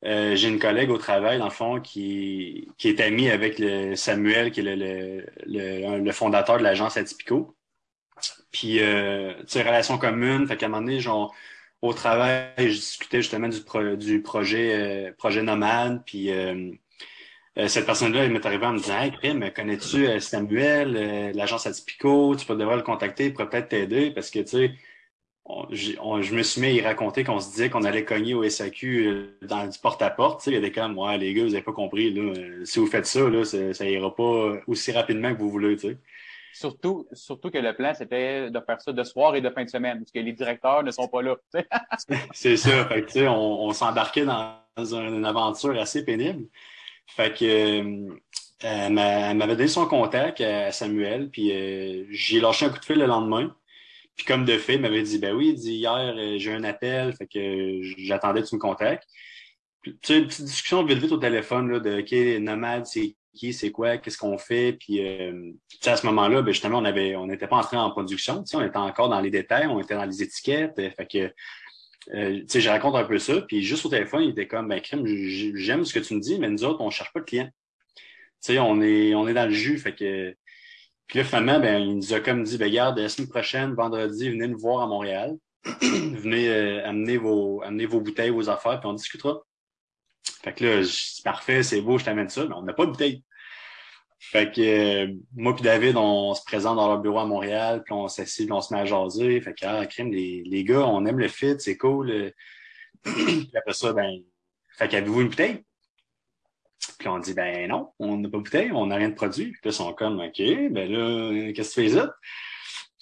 [0.05, 3.97] euh, j'ai une collègue au travail, dans le fond, qui, qui est amie avec le
[3.97, 7.57] Samuel, qui est le, le, le, fondateur de l'agence Atypico.
[8.53, 10.47] Puis, euh, tu sais, relation commune.
[10.47, 11.35] Fait qu'à un moment donné, genre,
[11.83, 13.61] au travail, je discutais justement du,
[13.97, 16.03] du projet, euh, projet Nomade.
[16.07, 16.31] Puis,
[17.59, 21.67] euh, euh, cette personne-là, elle m'est arrivée en me disant Hey, Prim, connais-tu Samuel, l'agence
[21.67, 22.35] Atypico?
[22.37, 24.73] Tu peux devoir le contacter, il pourrait peut-être t'aider parce que, tu sais,
[25.71, 29.07] je me suis mis à y raconter qu'on se disait qu'on allait cogner au SAQ
[29.07, 30.47] euh, dans du porte-à-porte.
[30.47, 32.13] Il y a des comme, ouais, les gars, vous n'avez pas compris.
[32.13, 35.77] Là, euh, si vous faites ça, là, ça, ira pas aussi rapidement que vous voulez.
[35.79, 35.99] sais.
[36.55, 39.71] Surtout, surtout que le plan, c'était de faire ça de soir et de fin de
[39.71, 41.37] semaine, parce que les directeurs ne sont pas là.
[42.33, 42.87] C'est ça.
[42.87, 46.47] Fait que, on, on s'embarquait dans une aventure assez pénible.
[47.07, 48.15] Fait que euh,
[48.61, 51.49] elle m'avait donné son contact à Samuel, puis
[52.11, 53.55] j'ai lâché un coup de fil le lendemain.
[54.17, 56.65] Puis comme de fait, il m'avait dit, ben oui, il dit hier, euh, j'ai un
[56.65, 59.09] appel, fait que j'attendais que tu me contactes.
[59.83, 63.55] tu sais, une petite discussion vite vite au téléphone là, de OK, Nomade, c'est qui,
[63.55, 64.75] c'est quoi, qu'est-ce qu'on fait?
[64.75, 65.53] Puis euh,
[65.87, 68.77] à ce moment-là, ben, justement, on avait on n'était pas entré en production, on était
[68.77, 70.79] encore dans les détails, on était dans les étiquettes.
[70.79, 71.35] Euh, fait que
[72.15, 73.41] euh, je raconte un peu ça.
[73.43, 76.39] Puis juste au téléphone, il était comme ben crime, j'aime ce que tu me dis,
[76.39, 77.51] mais nous autres, on cherche pas de clients.
[77.97, 79.79] Tu sais, on est, on est dans le jus.
[79.79, 80.35] Fait que
[81.13, 84.31] puis là, finalement, ben, il nous a comme dit, ben, regarde, la semaine prochaine, vendredi,
[84.31, 85.37] venez nous voir à Montréal.
[85.83, 89.43] venez euh, amener, vos, amener vos bouteilles, vos affaires, puis on discutera.
[90.43, 92.93] Fait que là, c'est parfait, c'est beau, je t'amène ça, mais on n'a pas de
[92.93, 93.23] bouteille.
[94.25, 97.93] Fait que euh, moi puis David, on se présente dans leur bureau à Montréal, puis
[97.93, 99.41] on s'assied, on se met à jaser.
[99.41, 102.33] Fait que, ah, crime, les, les gars, on aime le fit, c'est cool.
[103.03, 104.23] puis après ça, ben,
[104.79, 105.65] fait qu'avez-vous une bouteille?
[107.01, 109.51] Puis on dit, ben non, on n'a pas de bouteille, on n'a rien de produit.
[109.51, 112.15] Puis là, ils sont comme, OK, ben là, qu'est-ce que tu fais ça?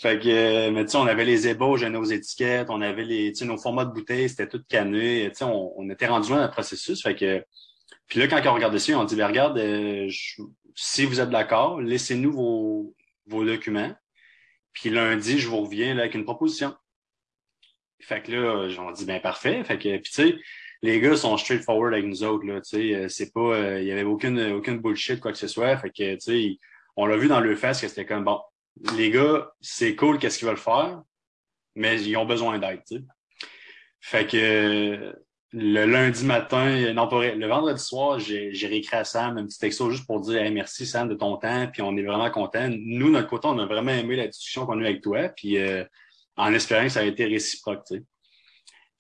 [0.00, 3.32] Fait que, euh, mais tu sais, on avait les ébauches nos étiquettes, on avait les,
[3.32, 5.28] tu sais, nos formats de bouteilles, c'était tout canné.
[5.28, 7.02] Tu sais, on, on, était rendu loin dans le processus.
[7.02, 7.44] Fait que,
[8.06, 10.08] puis là, quand on regarde dessus, on dit, ben regarde, euh,
[10.82, 13.94] si vous êtes d'accord, laissez-nous vos, vos documents.
[14.72, 16.74] Puis lundi, je vous reviens là, avec une proposition.
[18.00, 19.62] Fait que là, on dit, ben parfait.
[19.62, 20.38] Fait que, puis tu sais,
[20.80, 22.46] les gars sont straightforward avec nous autres.
[22.46, 25.76] Là, euh, c'est pas, il euh, y avait aucune, aucune bullshit, quoi que ce soit.
[25.76, 26.58] Fait que, tu sais,
[26.96, 28.40] on l'a vu dans le face que c'était comme, bon,
[28.96, 31.02] les gars, c'est cool, qu'est-ce qu'ils veulent faire,
[31.74, 33.02] mais ils ont besoin d'aide, tu sais.
[34.00, 35.14] Fait que,
[35.52, 39.90] le lundi matin, non, pas le vendredi soir, j'ai réécrit à Sam un petit texto
[39.90, 42.68] juste pour dire merci Sam de ton temps, puis on est vraiment content.
[42.70, 45.58] Nous, notre côté, on a vraiment aimé la discussion qu'on a eu avec toi, puis
[45.58, 45.84] euh,
[46.36, 47.82] en espérant que ça a été réciproque.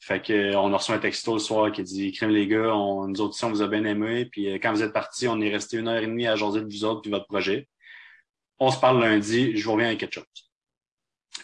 [0.00, 2.74] Fait que euh, on a reçu un texto le soir qui dit Crème les gars,
[2.74, 4.24] on, nous autres on vous a bien aimé.
[4.24, 6.60] Puis euh, quand vous êtes partis, on est resté une heure et demie à jaser
[6.62, 7.68] de vous autres puis votre projet.
[8.58, 10.24] On se parle lundi, je vous reviens avec quelque chose.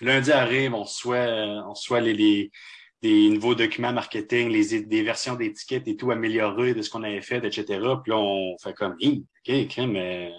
[0.01, 2.51] Lundi arrive, on reçoit, euh, on reçoit les, les,
[3.07, 7.23] les, nouveaux documents marketing, les, des versions d'étiquettes et tout améliorées de ce qu'on avait
[7.23, 7.65] fait, etc.
[8.03, 10.33] Puis là, on fait comme OK, crème,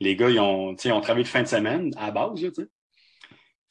[0.00, 2.68] les gars, ils ont, ont travaillé de fin de semaine à base, tu sais.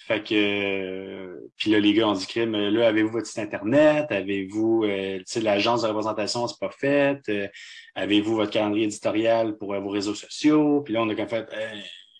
[0.08, 4.06] Fait que, euh, puis là, les gars ont dit, crime, là, avez-vous votre site Internet?
[4.12, 7.20] Avez-vous, euh, tu l'agence de représentation, c'est pas fait?
[7.30, 7.48] Euh,
[7.96, 10.82] avez-vous votre calendrier éditorial pour vos réseaux sociaux?
[10.82, 11.48] Puis là, on a comme fait,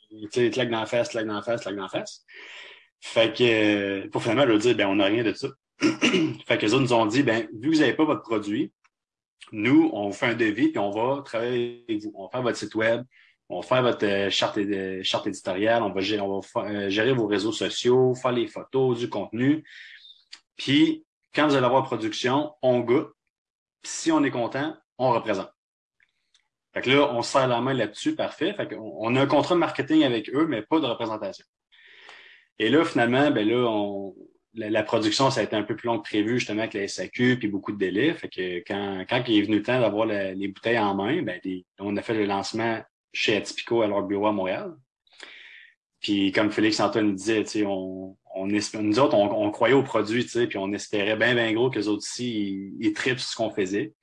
[0.10, 2.26] tu sais, claque dans la face, claque dans la face, claque dans la face.
[3.02, 5.50] Fait que, pour finalement leur dire, ben, on n'a rien de ça.
[5.82, 8.72] fait que les autres nous ont dit, ben, vu que vous n'avez pas votre produit,
[9.52, 12.12] nous, on vous fait un devis, puis on va travailler avec vous.
[12.16, 13.04] On va faire votre site web,
[13.50, 14.60] on va faire votre euh, charte,
[15.04, 19.64] charte éditoriale, on va, euh, gérer vos réseaux sociaux, faire les photos, du contenu.
[20.58, 23.12] Puis, quand vous allez avoir production, on goûte.
[23.84, 25.52] si on est content, on représente.
[26.74, 28.54] Fait que là, on se serre la main là-dessus, parfait.
[28.54, 31.46] Fait qu'on on a un contrat de marketing avec eux, mais pas de représentation.
[32.58, 34.16] Et là, finalement, ben là, on,
[34.56, 37.38] la, production, ça a été un peu plus long que prévu, justement, avec la SAQ,
[37.38, 38.14] puis beaucoup de délais.
[38.14, 41.40] Fait que quand, quand il est venu le temps d'avoir les bouteilles en main, ben,
[41.80, 42.82] on a fait le lancement
[43.14, 44.74] chez Atipico à leur bureau à Montréal.
[46.02, 50.72] Puis comme Félix Antoine disait, on, on nous autres, on, croyait au produit, puis on
[50.74, 53.94] espérait bien, bien gros que les autres aussi, ils, ils ce qu'on faisait.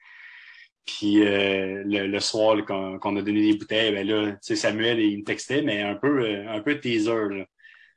[0.85, 5.63] Puis euh, le, soir qu'on a donné des bouteilles, ben là, Samuel, il me textait,
[5.63, 7.29] mais un peu, euh, un peu teaser.
[7.31, 7.45] Là.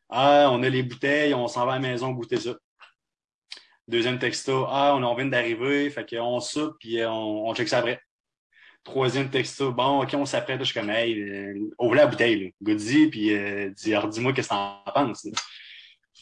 [0.09, 2.55] Ah, on a les bouteilles, on s'en va à la maison goûter ça.
[3.87, 7.79] Deuxième texto, ah, on, on vient d'arriver, fait qu'on soupe, puis on, on check ça
[7.79, 7.99] après.
[8.83, 10.59] Troisième texto, bon, OK, on s'apprête.
[10.59, 12.53] Je suis comme, hey, euh, ouvre la bouteille.
[12.61, 15.27] Goody, puis euh, dis, dis-moi qu'est-ce que t'en penses.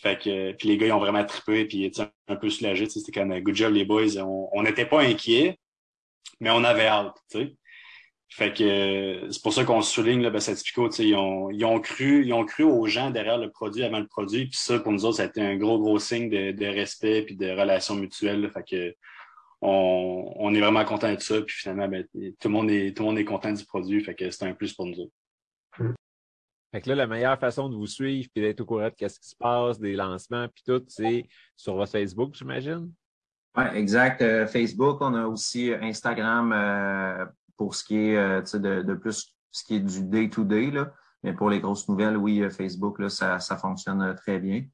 [0.01, 2.89] Fait que, puis les gars, ils ont vraiment trippé, puis ils un peu soulagés.
[2.89, 4.17] C'était comme good job, les boys.
[4.17, 5.57] On n'était pas inquiets,
[6.39, 7.17] mais on avait hâte.
[7.29, 7.55] sais.
[8.35, 12.25] Fait que c'est pour ça qu'on souligne là, ben, Certifico, ils ont, ils ont cru,
[12.25, 14.47] ils ont cru aux gens derrière le produit avant le produit.
[14.47, 17.21] Puis ça, pour nous autres, ça a été un gros, gros signe de, de respect
[17.21, 18.49] puis de relations mutuelles.
[18.49, 18.95] Fait que
[19.61, 21.43] on, on est vraiment content de ça.
[21.43, 24.03] Puis finalement, ben, tout, le monde est, tout le monde est content du produit.
[24.03, 25.13] Fait que c'est un plus pour nous autres.
[26.71, 29.19] Fait que là, la meilleure façon de vous suivre puis d'être au courant de ce
[29.19, 32.91] qui se passe, des lancements, puis tout, c'est sur votre Facebook, j'imagine?
[33.55, 34.23] Oui, exact.
[34.23, 37.25] Euh, Facebook, on a aussi Instagram euh,
[37.57, 40.71] pour ce qui est euh, de, de, plus ce qui est du day-to-day.
[40.71, 40.93] là.
[41.23, 44.65] Mais pour les grosses nouvelles, oui, Facebook, là, ça, ça fonctionne très bien.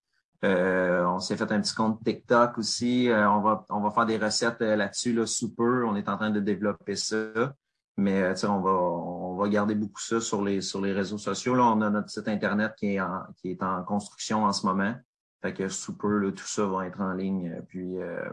[0.41, 3.09] on s'est fait un petit compte TikTok aussi.
[3.11, 5.85] on, va, on va faire des recettes là-dessus, là, super.
[5.85, 7.53] On est en train de développer ça.
[7.99, 11.53] Mais euh, on va, on va garder beaucoup ça sur les, sur les réseaux sociaux.
[11.53, 14.65] Là, on a notre site Internet qui est en, qui est en construction en ce
[14.65, 14.95] moment.
[15.41, 17.61] Fait que sous peu, tout ça va être en ligne.
[17.67, 18.29] Puis, euh,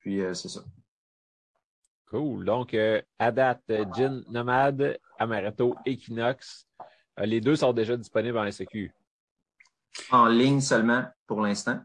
[0.00, 0.60] puis euh, c'est ça.
[2.10, 2.44] Cool.
[2.44, 2.76] Donc,
[3.18, 3.62] à date,
[3.94, 6.66] Gin Nomade, Amaretto, Equinox,
[7.18, 8.90] les deux sont déjà disponibles en SQ.
[10.10, 11.80] En ligne seulement pour l'instant.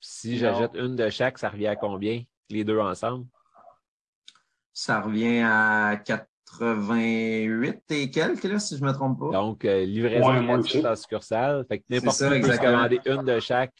[0.00, 2.22] Si j'ajoute une de chaque, ça revient à combien?
[2.50, 3.26] Les deux ensemble?
[4.78, 9.30] ça revient à 88 et quelques, là, si je ne me trompe pas.
[9.32, 11.66] Donc, euh, livraison ouais, gratuite en succursale.
[11.66, 13.74] Fait que n'importe qui peut commander une de chaque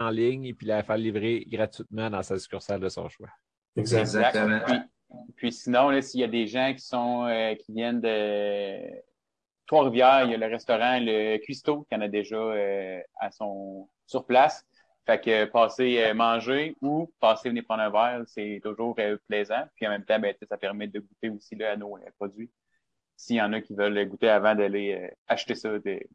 [0.00, 3.28] en ligne et puis la faire livrer gratuitement dans sa succursale de son choix.
[3.76, 4.60] Exactement.
[4.66, 4.78] Puis,
[5.50, 8.80] sinon, s'il y a des gens qui sont euh, qui viennent de
[9.66, 13.88] Trois-Rivières, il y a le restaurant Le Cuisto qui en a déjà euh, à son
[14.06, 14.64] sur place.
[15.08, 19.64] Fait que passer euh, manger ou passer venir prendre un verre, c'est toujours euh, plaisant.
[19.74, 22.50] Puis en même temps, ben, ça permet de goûter aussi là, à nos euh, produits.
[23.16, 25.70] S'il y en a qui veulent goûter avant d'aller acheter ça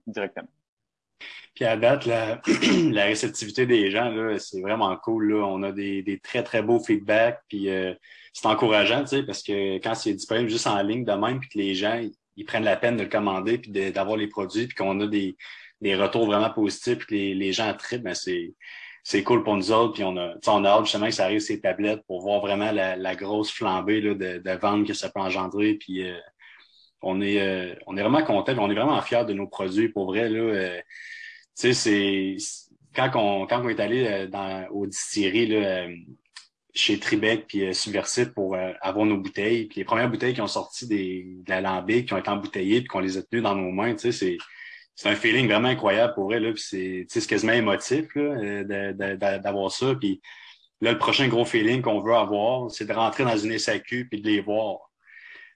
[0.06, 0.48] directement.
[1.56, 2.42] Puis à date, la,
[2.92, 5.34] la réceptivité des gens, là, c'est vraiment cool.
[5.34, 5.46] Là.
[5.46, 7.40] On a des, des très, très beaux feedbacks.
[7.48, 7.70] Puis
[8.34, 11.50] c'est encourageant, tu sais, parce que quand c'est disponible juste en ligne de même, puis
[11.50, 12.02] que les gens
[12.36, 15.38] ils, prennent la peine de le commander, puis d'avoir les produits, puis qu'on a des,
[15.82, 18.54] des retours vraiment positifs, puis que les, les gens trippent, ben c'est
[19.04, 19.94] c'est cool pour nous autres.
[19.94, 22.72] Puis on a, on a hâte justement que ça arrive ces tablettes pour voir vraiment
[22.72, 25.76] la, la grosse flambée là, de, de vente que ça peut engendrer.
[25.76, 26.18] Puis euh,
[27.04, 30.08] on est euh, on est vraiment content, on est vraiment fiers de nos produits pour
[30.08, 30.30] vrai.
[30.30, 30.78] Là, euh,
[31.58, 32.38] tu sais, c'est
[32.96, 35.88] quand on, quand on est allé dans, au distillerie là,
[36.74, 39.66] chez Tribec puis Subversite pour avoir nos bouteilles.
[39.66, 42.88] Puis les premières bouteilles qui ont sorti des, de l'alambic, qui ont été embouteillées, puis
[42.88, 44.38] qu'on les a tenues dans nos mains, tu sais, c'est
[44.96, 46.44] c'est un feeling vraiment incroyable pour elle.
[46.44, 49.96] Là, c'est, c'est quasiment émotif d'avoir ça.
[49.96, 50.22] Puis
[50.82, 54.22] là, le prochain gros feeling qu'on veut avoir, c'est de rentrer dans une SAQ puis
[54.22, 54.92] de les voir.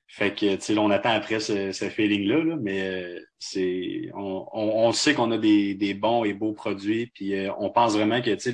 [0.08, 4.48] Fait que, tu sais, on attend après ce, ce feeling-là, là, mais euh, c'est, on,
[4.54, 8.22] on, sait qu'on a des, des bons et beaux produits, puis euh, on pense vraiment
[8.22, 8.54] que, tu sais,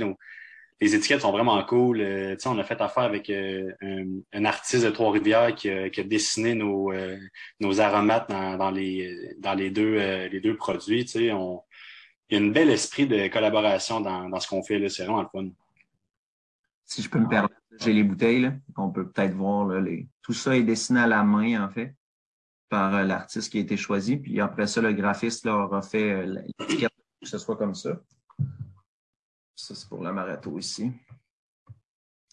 [0.84, 2.02] les étiquettes sont vraiment cool.
[2.02, 3.72] Euh, on a fait affaire avec euh,
[4.34, 7.18] un, artiste de Trois-Rivières qui, qui, a dessiné nos, euh,
[7.62, 11.06] nos aromates dans, dans, les, dans les, deux, les deux produits.
[11.32, 11.62] On,
[12.30, 14.90] il y a un bel esprit de collaboration dans, dans ce qu'on fait.
[14.90, 15.50] C'est vraiment le fun.
[16.86, 18.42] Si je peux me permettre, j'ai les bouteilles.
[18.42, 19.66] Là, on peut peut-être voir.
[19.66, 20.10] Là, les...
[20.22, 21.96] Tout ça est dessiné à la main, en fait,
[22.70, 24.18] par l'artiste qui a été choisi.
[24.18, 26.94] Puis après ça, le graphiste là, aura fait l'étiquette
[27.24, 28.00] que ce soit comme ça.
[29.56, 30.92] Ça, c'est pour l'amaretto ici.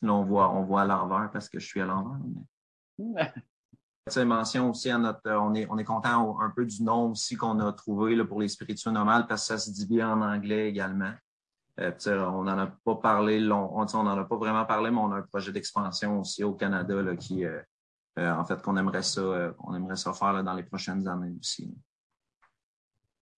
[0.03, 2.19] Là, on voit, on voit à l'envers parce que je suis à l'envers.
[2.99, 3.33] Mais...
[4.25, 5.21] mention aussi à notre.
[5.27, 8.25] Euh, on est, on est content un peu du nom aussi qu'on a trouvé là,
[8.25, 11.13] pour les spiritueux normales parce que ça se dit bien en anglais également.
[11.79, 15.13] Euh, on n'en a pas parlé, long, on n'en a pas vraiment parlé, mais on
[15.13, 17.63] a un projet d'expansion aussi au Canada là, qui, euh,
[18.19, 21.73] en fait, qu'on aimerait ça, on aimerait ça faire là, dans les prochaines années aussi.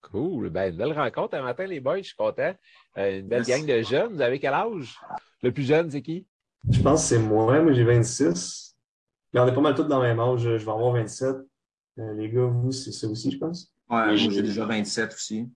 [0.03, 0.51] Cool.
[0.51, 1.99] Ben, une belle rencontre un matin, les boys.
[1.99, 2.55] Je suis content.
[2.99, 4.13] Euh, une belle gang de jeunes.
[4.13, 4.99] Vous avez quel âge?
[5.43, 6.27] Le plus jeune, c'est qui?
[6.69, 7.61] Je pense que c'est moi.
[7.63, 8.77] Moi, j'ai 26.
[9.33, 10.43] Mais on est pas mal tous dans le même âge.
[10.43, 11.37] Je vais avoir 27.
[11.99, 13.73] Euh, les gars, vous, c'est ça aussi, je pense?
[13.89, 15.51] Ouais, moi, j'ai déjà 27 aussi.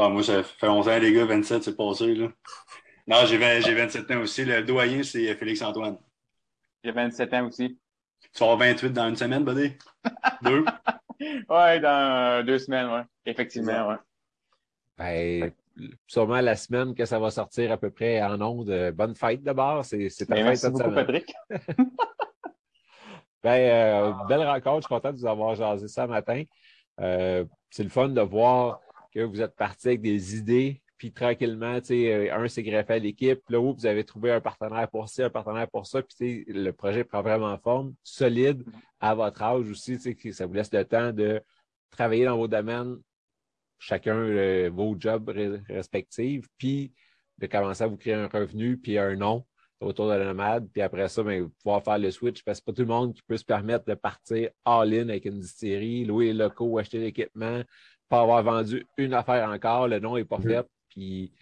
[0.00, 1.24] Ah, moi, ça fait 11 ans, les gars.
[1.24, 2.28] 27, c'est passé, là.
[3.06, 4.44] Non, j'ai 27 ans aussi.
[4.44, 5.98] Le doyen, c'est Félix-Antoine.
[6.84, 7.78] J'ai 27 ans aussi.
[8.20, 9.72] Tu vas avoir 28 dans une semaine, buddy?
[10.42, 10.64] Deux?
[11.48, 13.02] ouais, dans deux semaines, ouais.
[13.24, 13.96] Effectivement, ouais.
[14.96, 15.52] Ben,
[16.06, 18.92] sûrement la semaine que ça va sortir à peu près en ondes.
[18.94, 19.84] Bonne fête d'abord.
[19.84, 21.32] C'est ta ben, fête cette beaucoup, Patrick.
[23.42, 24.82] ben, euh, belle rencontre.
[24.82, 26.42] Je suis content de vous avoir jasé ça matin.
[27.00, 28.80] Euh, c'est le fun de voir
[29.12, 33.40] que vous êtes parti avec des idées, puis tranquillement, euh, un s'est greffé à l'équipe,
[33.48, 36.72] là où vous avez trouvé un partenaire pour ça, un partenaire pour ça, puis le
[36.72, 38.64] projet prend vraiment forme, solide
[39.00, 41.40] à votre âge aussi, tu ça vous laisse le temps de
[41.90, 42.98] travailler dans vos domaines
[43.78, 45.28] chacun vos jobs
[45.68, 46.92] respectifs, puis
[47.38, 49.46] de commencer à vous créer un revenu, puis un nom
[49.80, 52.72] autour de la nomade, puis après ça, ben, pouvoir faire le switch, parce que pas
[52.72, 56.32] tout le monde qui peut se permettre de partir all-in avec une distillerie, louer les
[56.32, 57.62] locaux, acheter l'équipement,
[58.08, 60.64] pas avoir vendu une affaire encore, le nom n'est pas mm-hmm.
[60.64, 61.32] fait, puis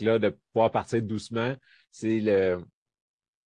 [0.00, 1.54] là, de pouvoir partir doucement,
[1.90, 2.64] c'est le,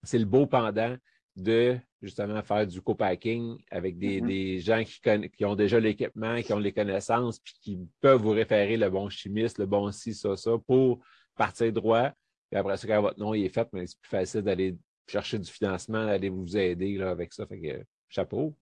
[0.03, 0.97] c'est le beau pendant
[1.35, 4.59] de justement faire du co-packing avec des, mm-hmm.
[4.59, 8.77] gens qui, qui, ont déjà l'équipement, qui ont les connaissances, puis qui peuvent vous référer
[8.77, 10.99] le bon chimiste, le bon ci, ça, ça, pour
[11.35, 12.11] partir droit.
[12.49, 16.05] Puis après ça, quand votre nom est fait, c'est plus facile d'aller chercher du financement,
[16.05, 17.45] d'aller vous aider là, avec ça.
[17.47, 18.55] Fait que chapeau.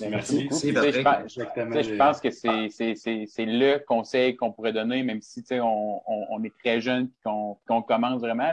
[0.00, 0.48] Ben, merci.
[0.50, 6.80] je, pense que c'est le conseil qu'on pourrait donner, même si on, on, est très
[6.80, 7.28] jeune et
[7.66, 8.52] qu'on commence vraiment.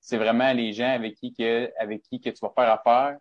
[0.00, 3.18] C'est vraiment les gens avec qui, que, avec qui que tu vas faire affaire.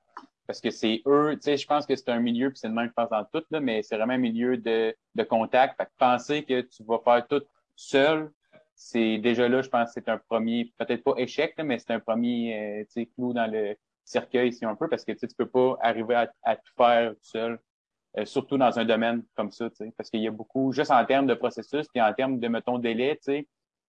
[0.48, 2.74] Parce que c'est eux, tu sais, je pense que c'est un milieu, puis c'est le
[2.76, 5.76] même, je pense, dans tout, là, mais c'est vraiment un milieu de, de contact.
[5.78, 7.42] Fait que penser que tu vas faire tout
[7.76, 8.32] seul,
[8.76, 12.00] c'est déjà là, je pense que c'est un premier, peut-être pas échec, mais c'est un
[12.00, 13.76] premier euh, clou dans le
[14.06, 17.60] cercueil ici un peu, parce que tu peux pas arriver à, tout faire tout seul,
[18.18, 21.28] euh, surtout dans un domaine comme ça, parce qu'il y a beaucoup, juste en termes
[21.28, 23.20] de processus, puis en termes de, mettons, délai,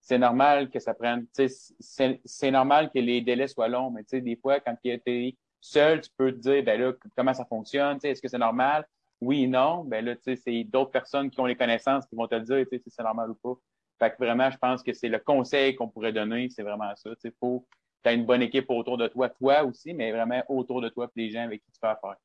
[0.00, 4.58] c'est normal que ça prenne, c'est normal que les délais soient longs, mais des fois,
[4.60, 8.28] quand tu es seul, tu peux te dire, ben là, comment ça fonctionne, est-ce que
[8.28, 8.86] c'est normal?
[9.20, 12.42] Oui, non, ben là, c'est d'autres personnes qui ont les connaissances qui vont te le
[12.42, 13.60] dire, si c'est normal ou pas.
[13.98, 17.10] Fait que vraiment, je pense que c'est le conseil qu'on pourrait donner, c'est vraiment ça.
[17.24, 17.66] Il faut
[18.07, 21.30] tu une bonne équipe autour de toi, toi aussi, mais vraiment autour de toi les
[21.30, 22.16] gens avec qui tu fais affaire.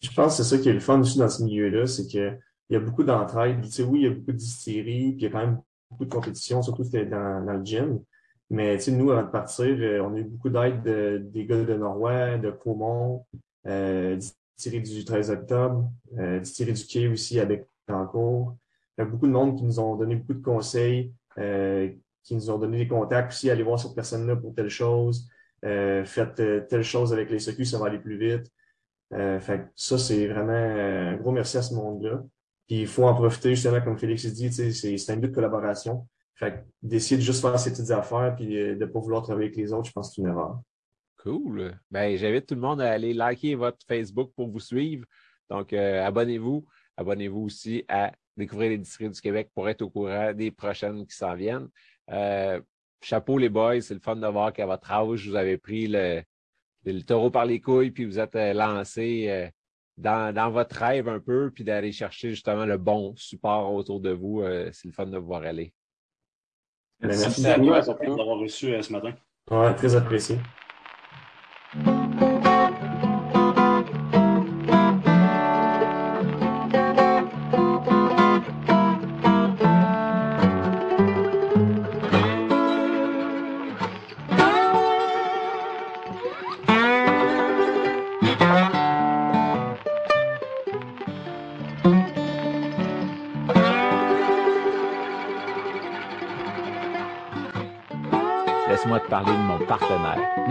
[0.00, 2.40] Je pense que c'est ça qui est le fun aussi dans ce milieu-là, c'est qu'il
[2.70, 3.62] y a beaucoup d'entraide.
[3.62, 5.60] Tu sais, oui, il y a beaucoup de distilleries, puis il y a quand même
[5.90, 8.02] beaucoup de compétition, surtout dans, dans le gym.
[8.50, 11.62] Mais tu sais, nous, avant de partir, euh, on a eu beaucoup d'aide des gars
[11.62, 13.24] de Norway, de Caumont,
[13.66, 14.18] euh,
[14.70, 18.56] du 13 octobre, euh, du Quai aussi avec Cancourt.
[18.96, 21.90] Il y a beaucoup de monde qui nous ont donné beaucoup de conseils, euh,
[22.22, 25.28] qui nous ont donné des contacts aussi, allez voir cette personne-là pour telle chose,
[25.64, 28.50] euh, faites euh, telle chose avec les secours, ça va aller plus vite.
[29.12, 29.38] Euh,
[29.76, 32.22] ça, c'est vraiment un gros merci à ce monde-là.
[32.66, 36.06] Puis il faut en profiter, justement, comme Félix dit, c'est un but de collaboration.
[36.34, 39.56] Fait d'essayer de juste faire ses petites affaires puis de ne pas vouloir travailler avec
[39.56, 40.60] les autres, je pense que c'est une erreur.
[41.18, 41.78] Cool.
[41.90, 45.04] Ben, j'invite tout le monde à aller liker votre Facebook pour vous suivre.
[45.50, 46.64] Donc, abonnez-vous.
[46.96, 51.14] Abonnez-vous aussi à découvrir les districts du Québec pour être au courant des prochaines qui
[51.14, 51.68] s'en viennent.
[52.10, 52.60] Euh,
[53.00, 56.22] chapeau les boys, c'est le fun de voir qu'à votre âge, vous avez pris le,
[57.06, 59.48] taureau par les couilles, puis vous êtes euh, lancé euh,
[59.96, 64.42] dans, votre rêve un peu, puis d'aller chercher justement le bon support autour de vous.
[64.72, 65.72] c'est le fun de vous voir aller.
[67.00, 69.14] Merci, à toi d'avoir reçu ce matin.
[69.50, 70.38] Ouais, très apprécié.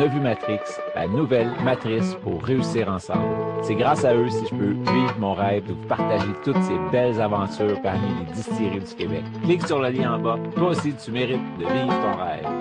[0.02, 0.62] Nevu Matrix,
[0.96, 3.36] la nouvelle matrice pour réussir ensemble.
[3.62, 6.80] C'est grâce à eux si je peux vivre mon rêve de vous partager toutes ces
[6.92, 9.24] belles aventures parmi les distilleries du Québec.
[9.44, 10.40] Clique sur le lien en bas.
[10.56, 12.61] Toi aussi, tu mérites de vivre ton rêve.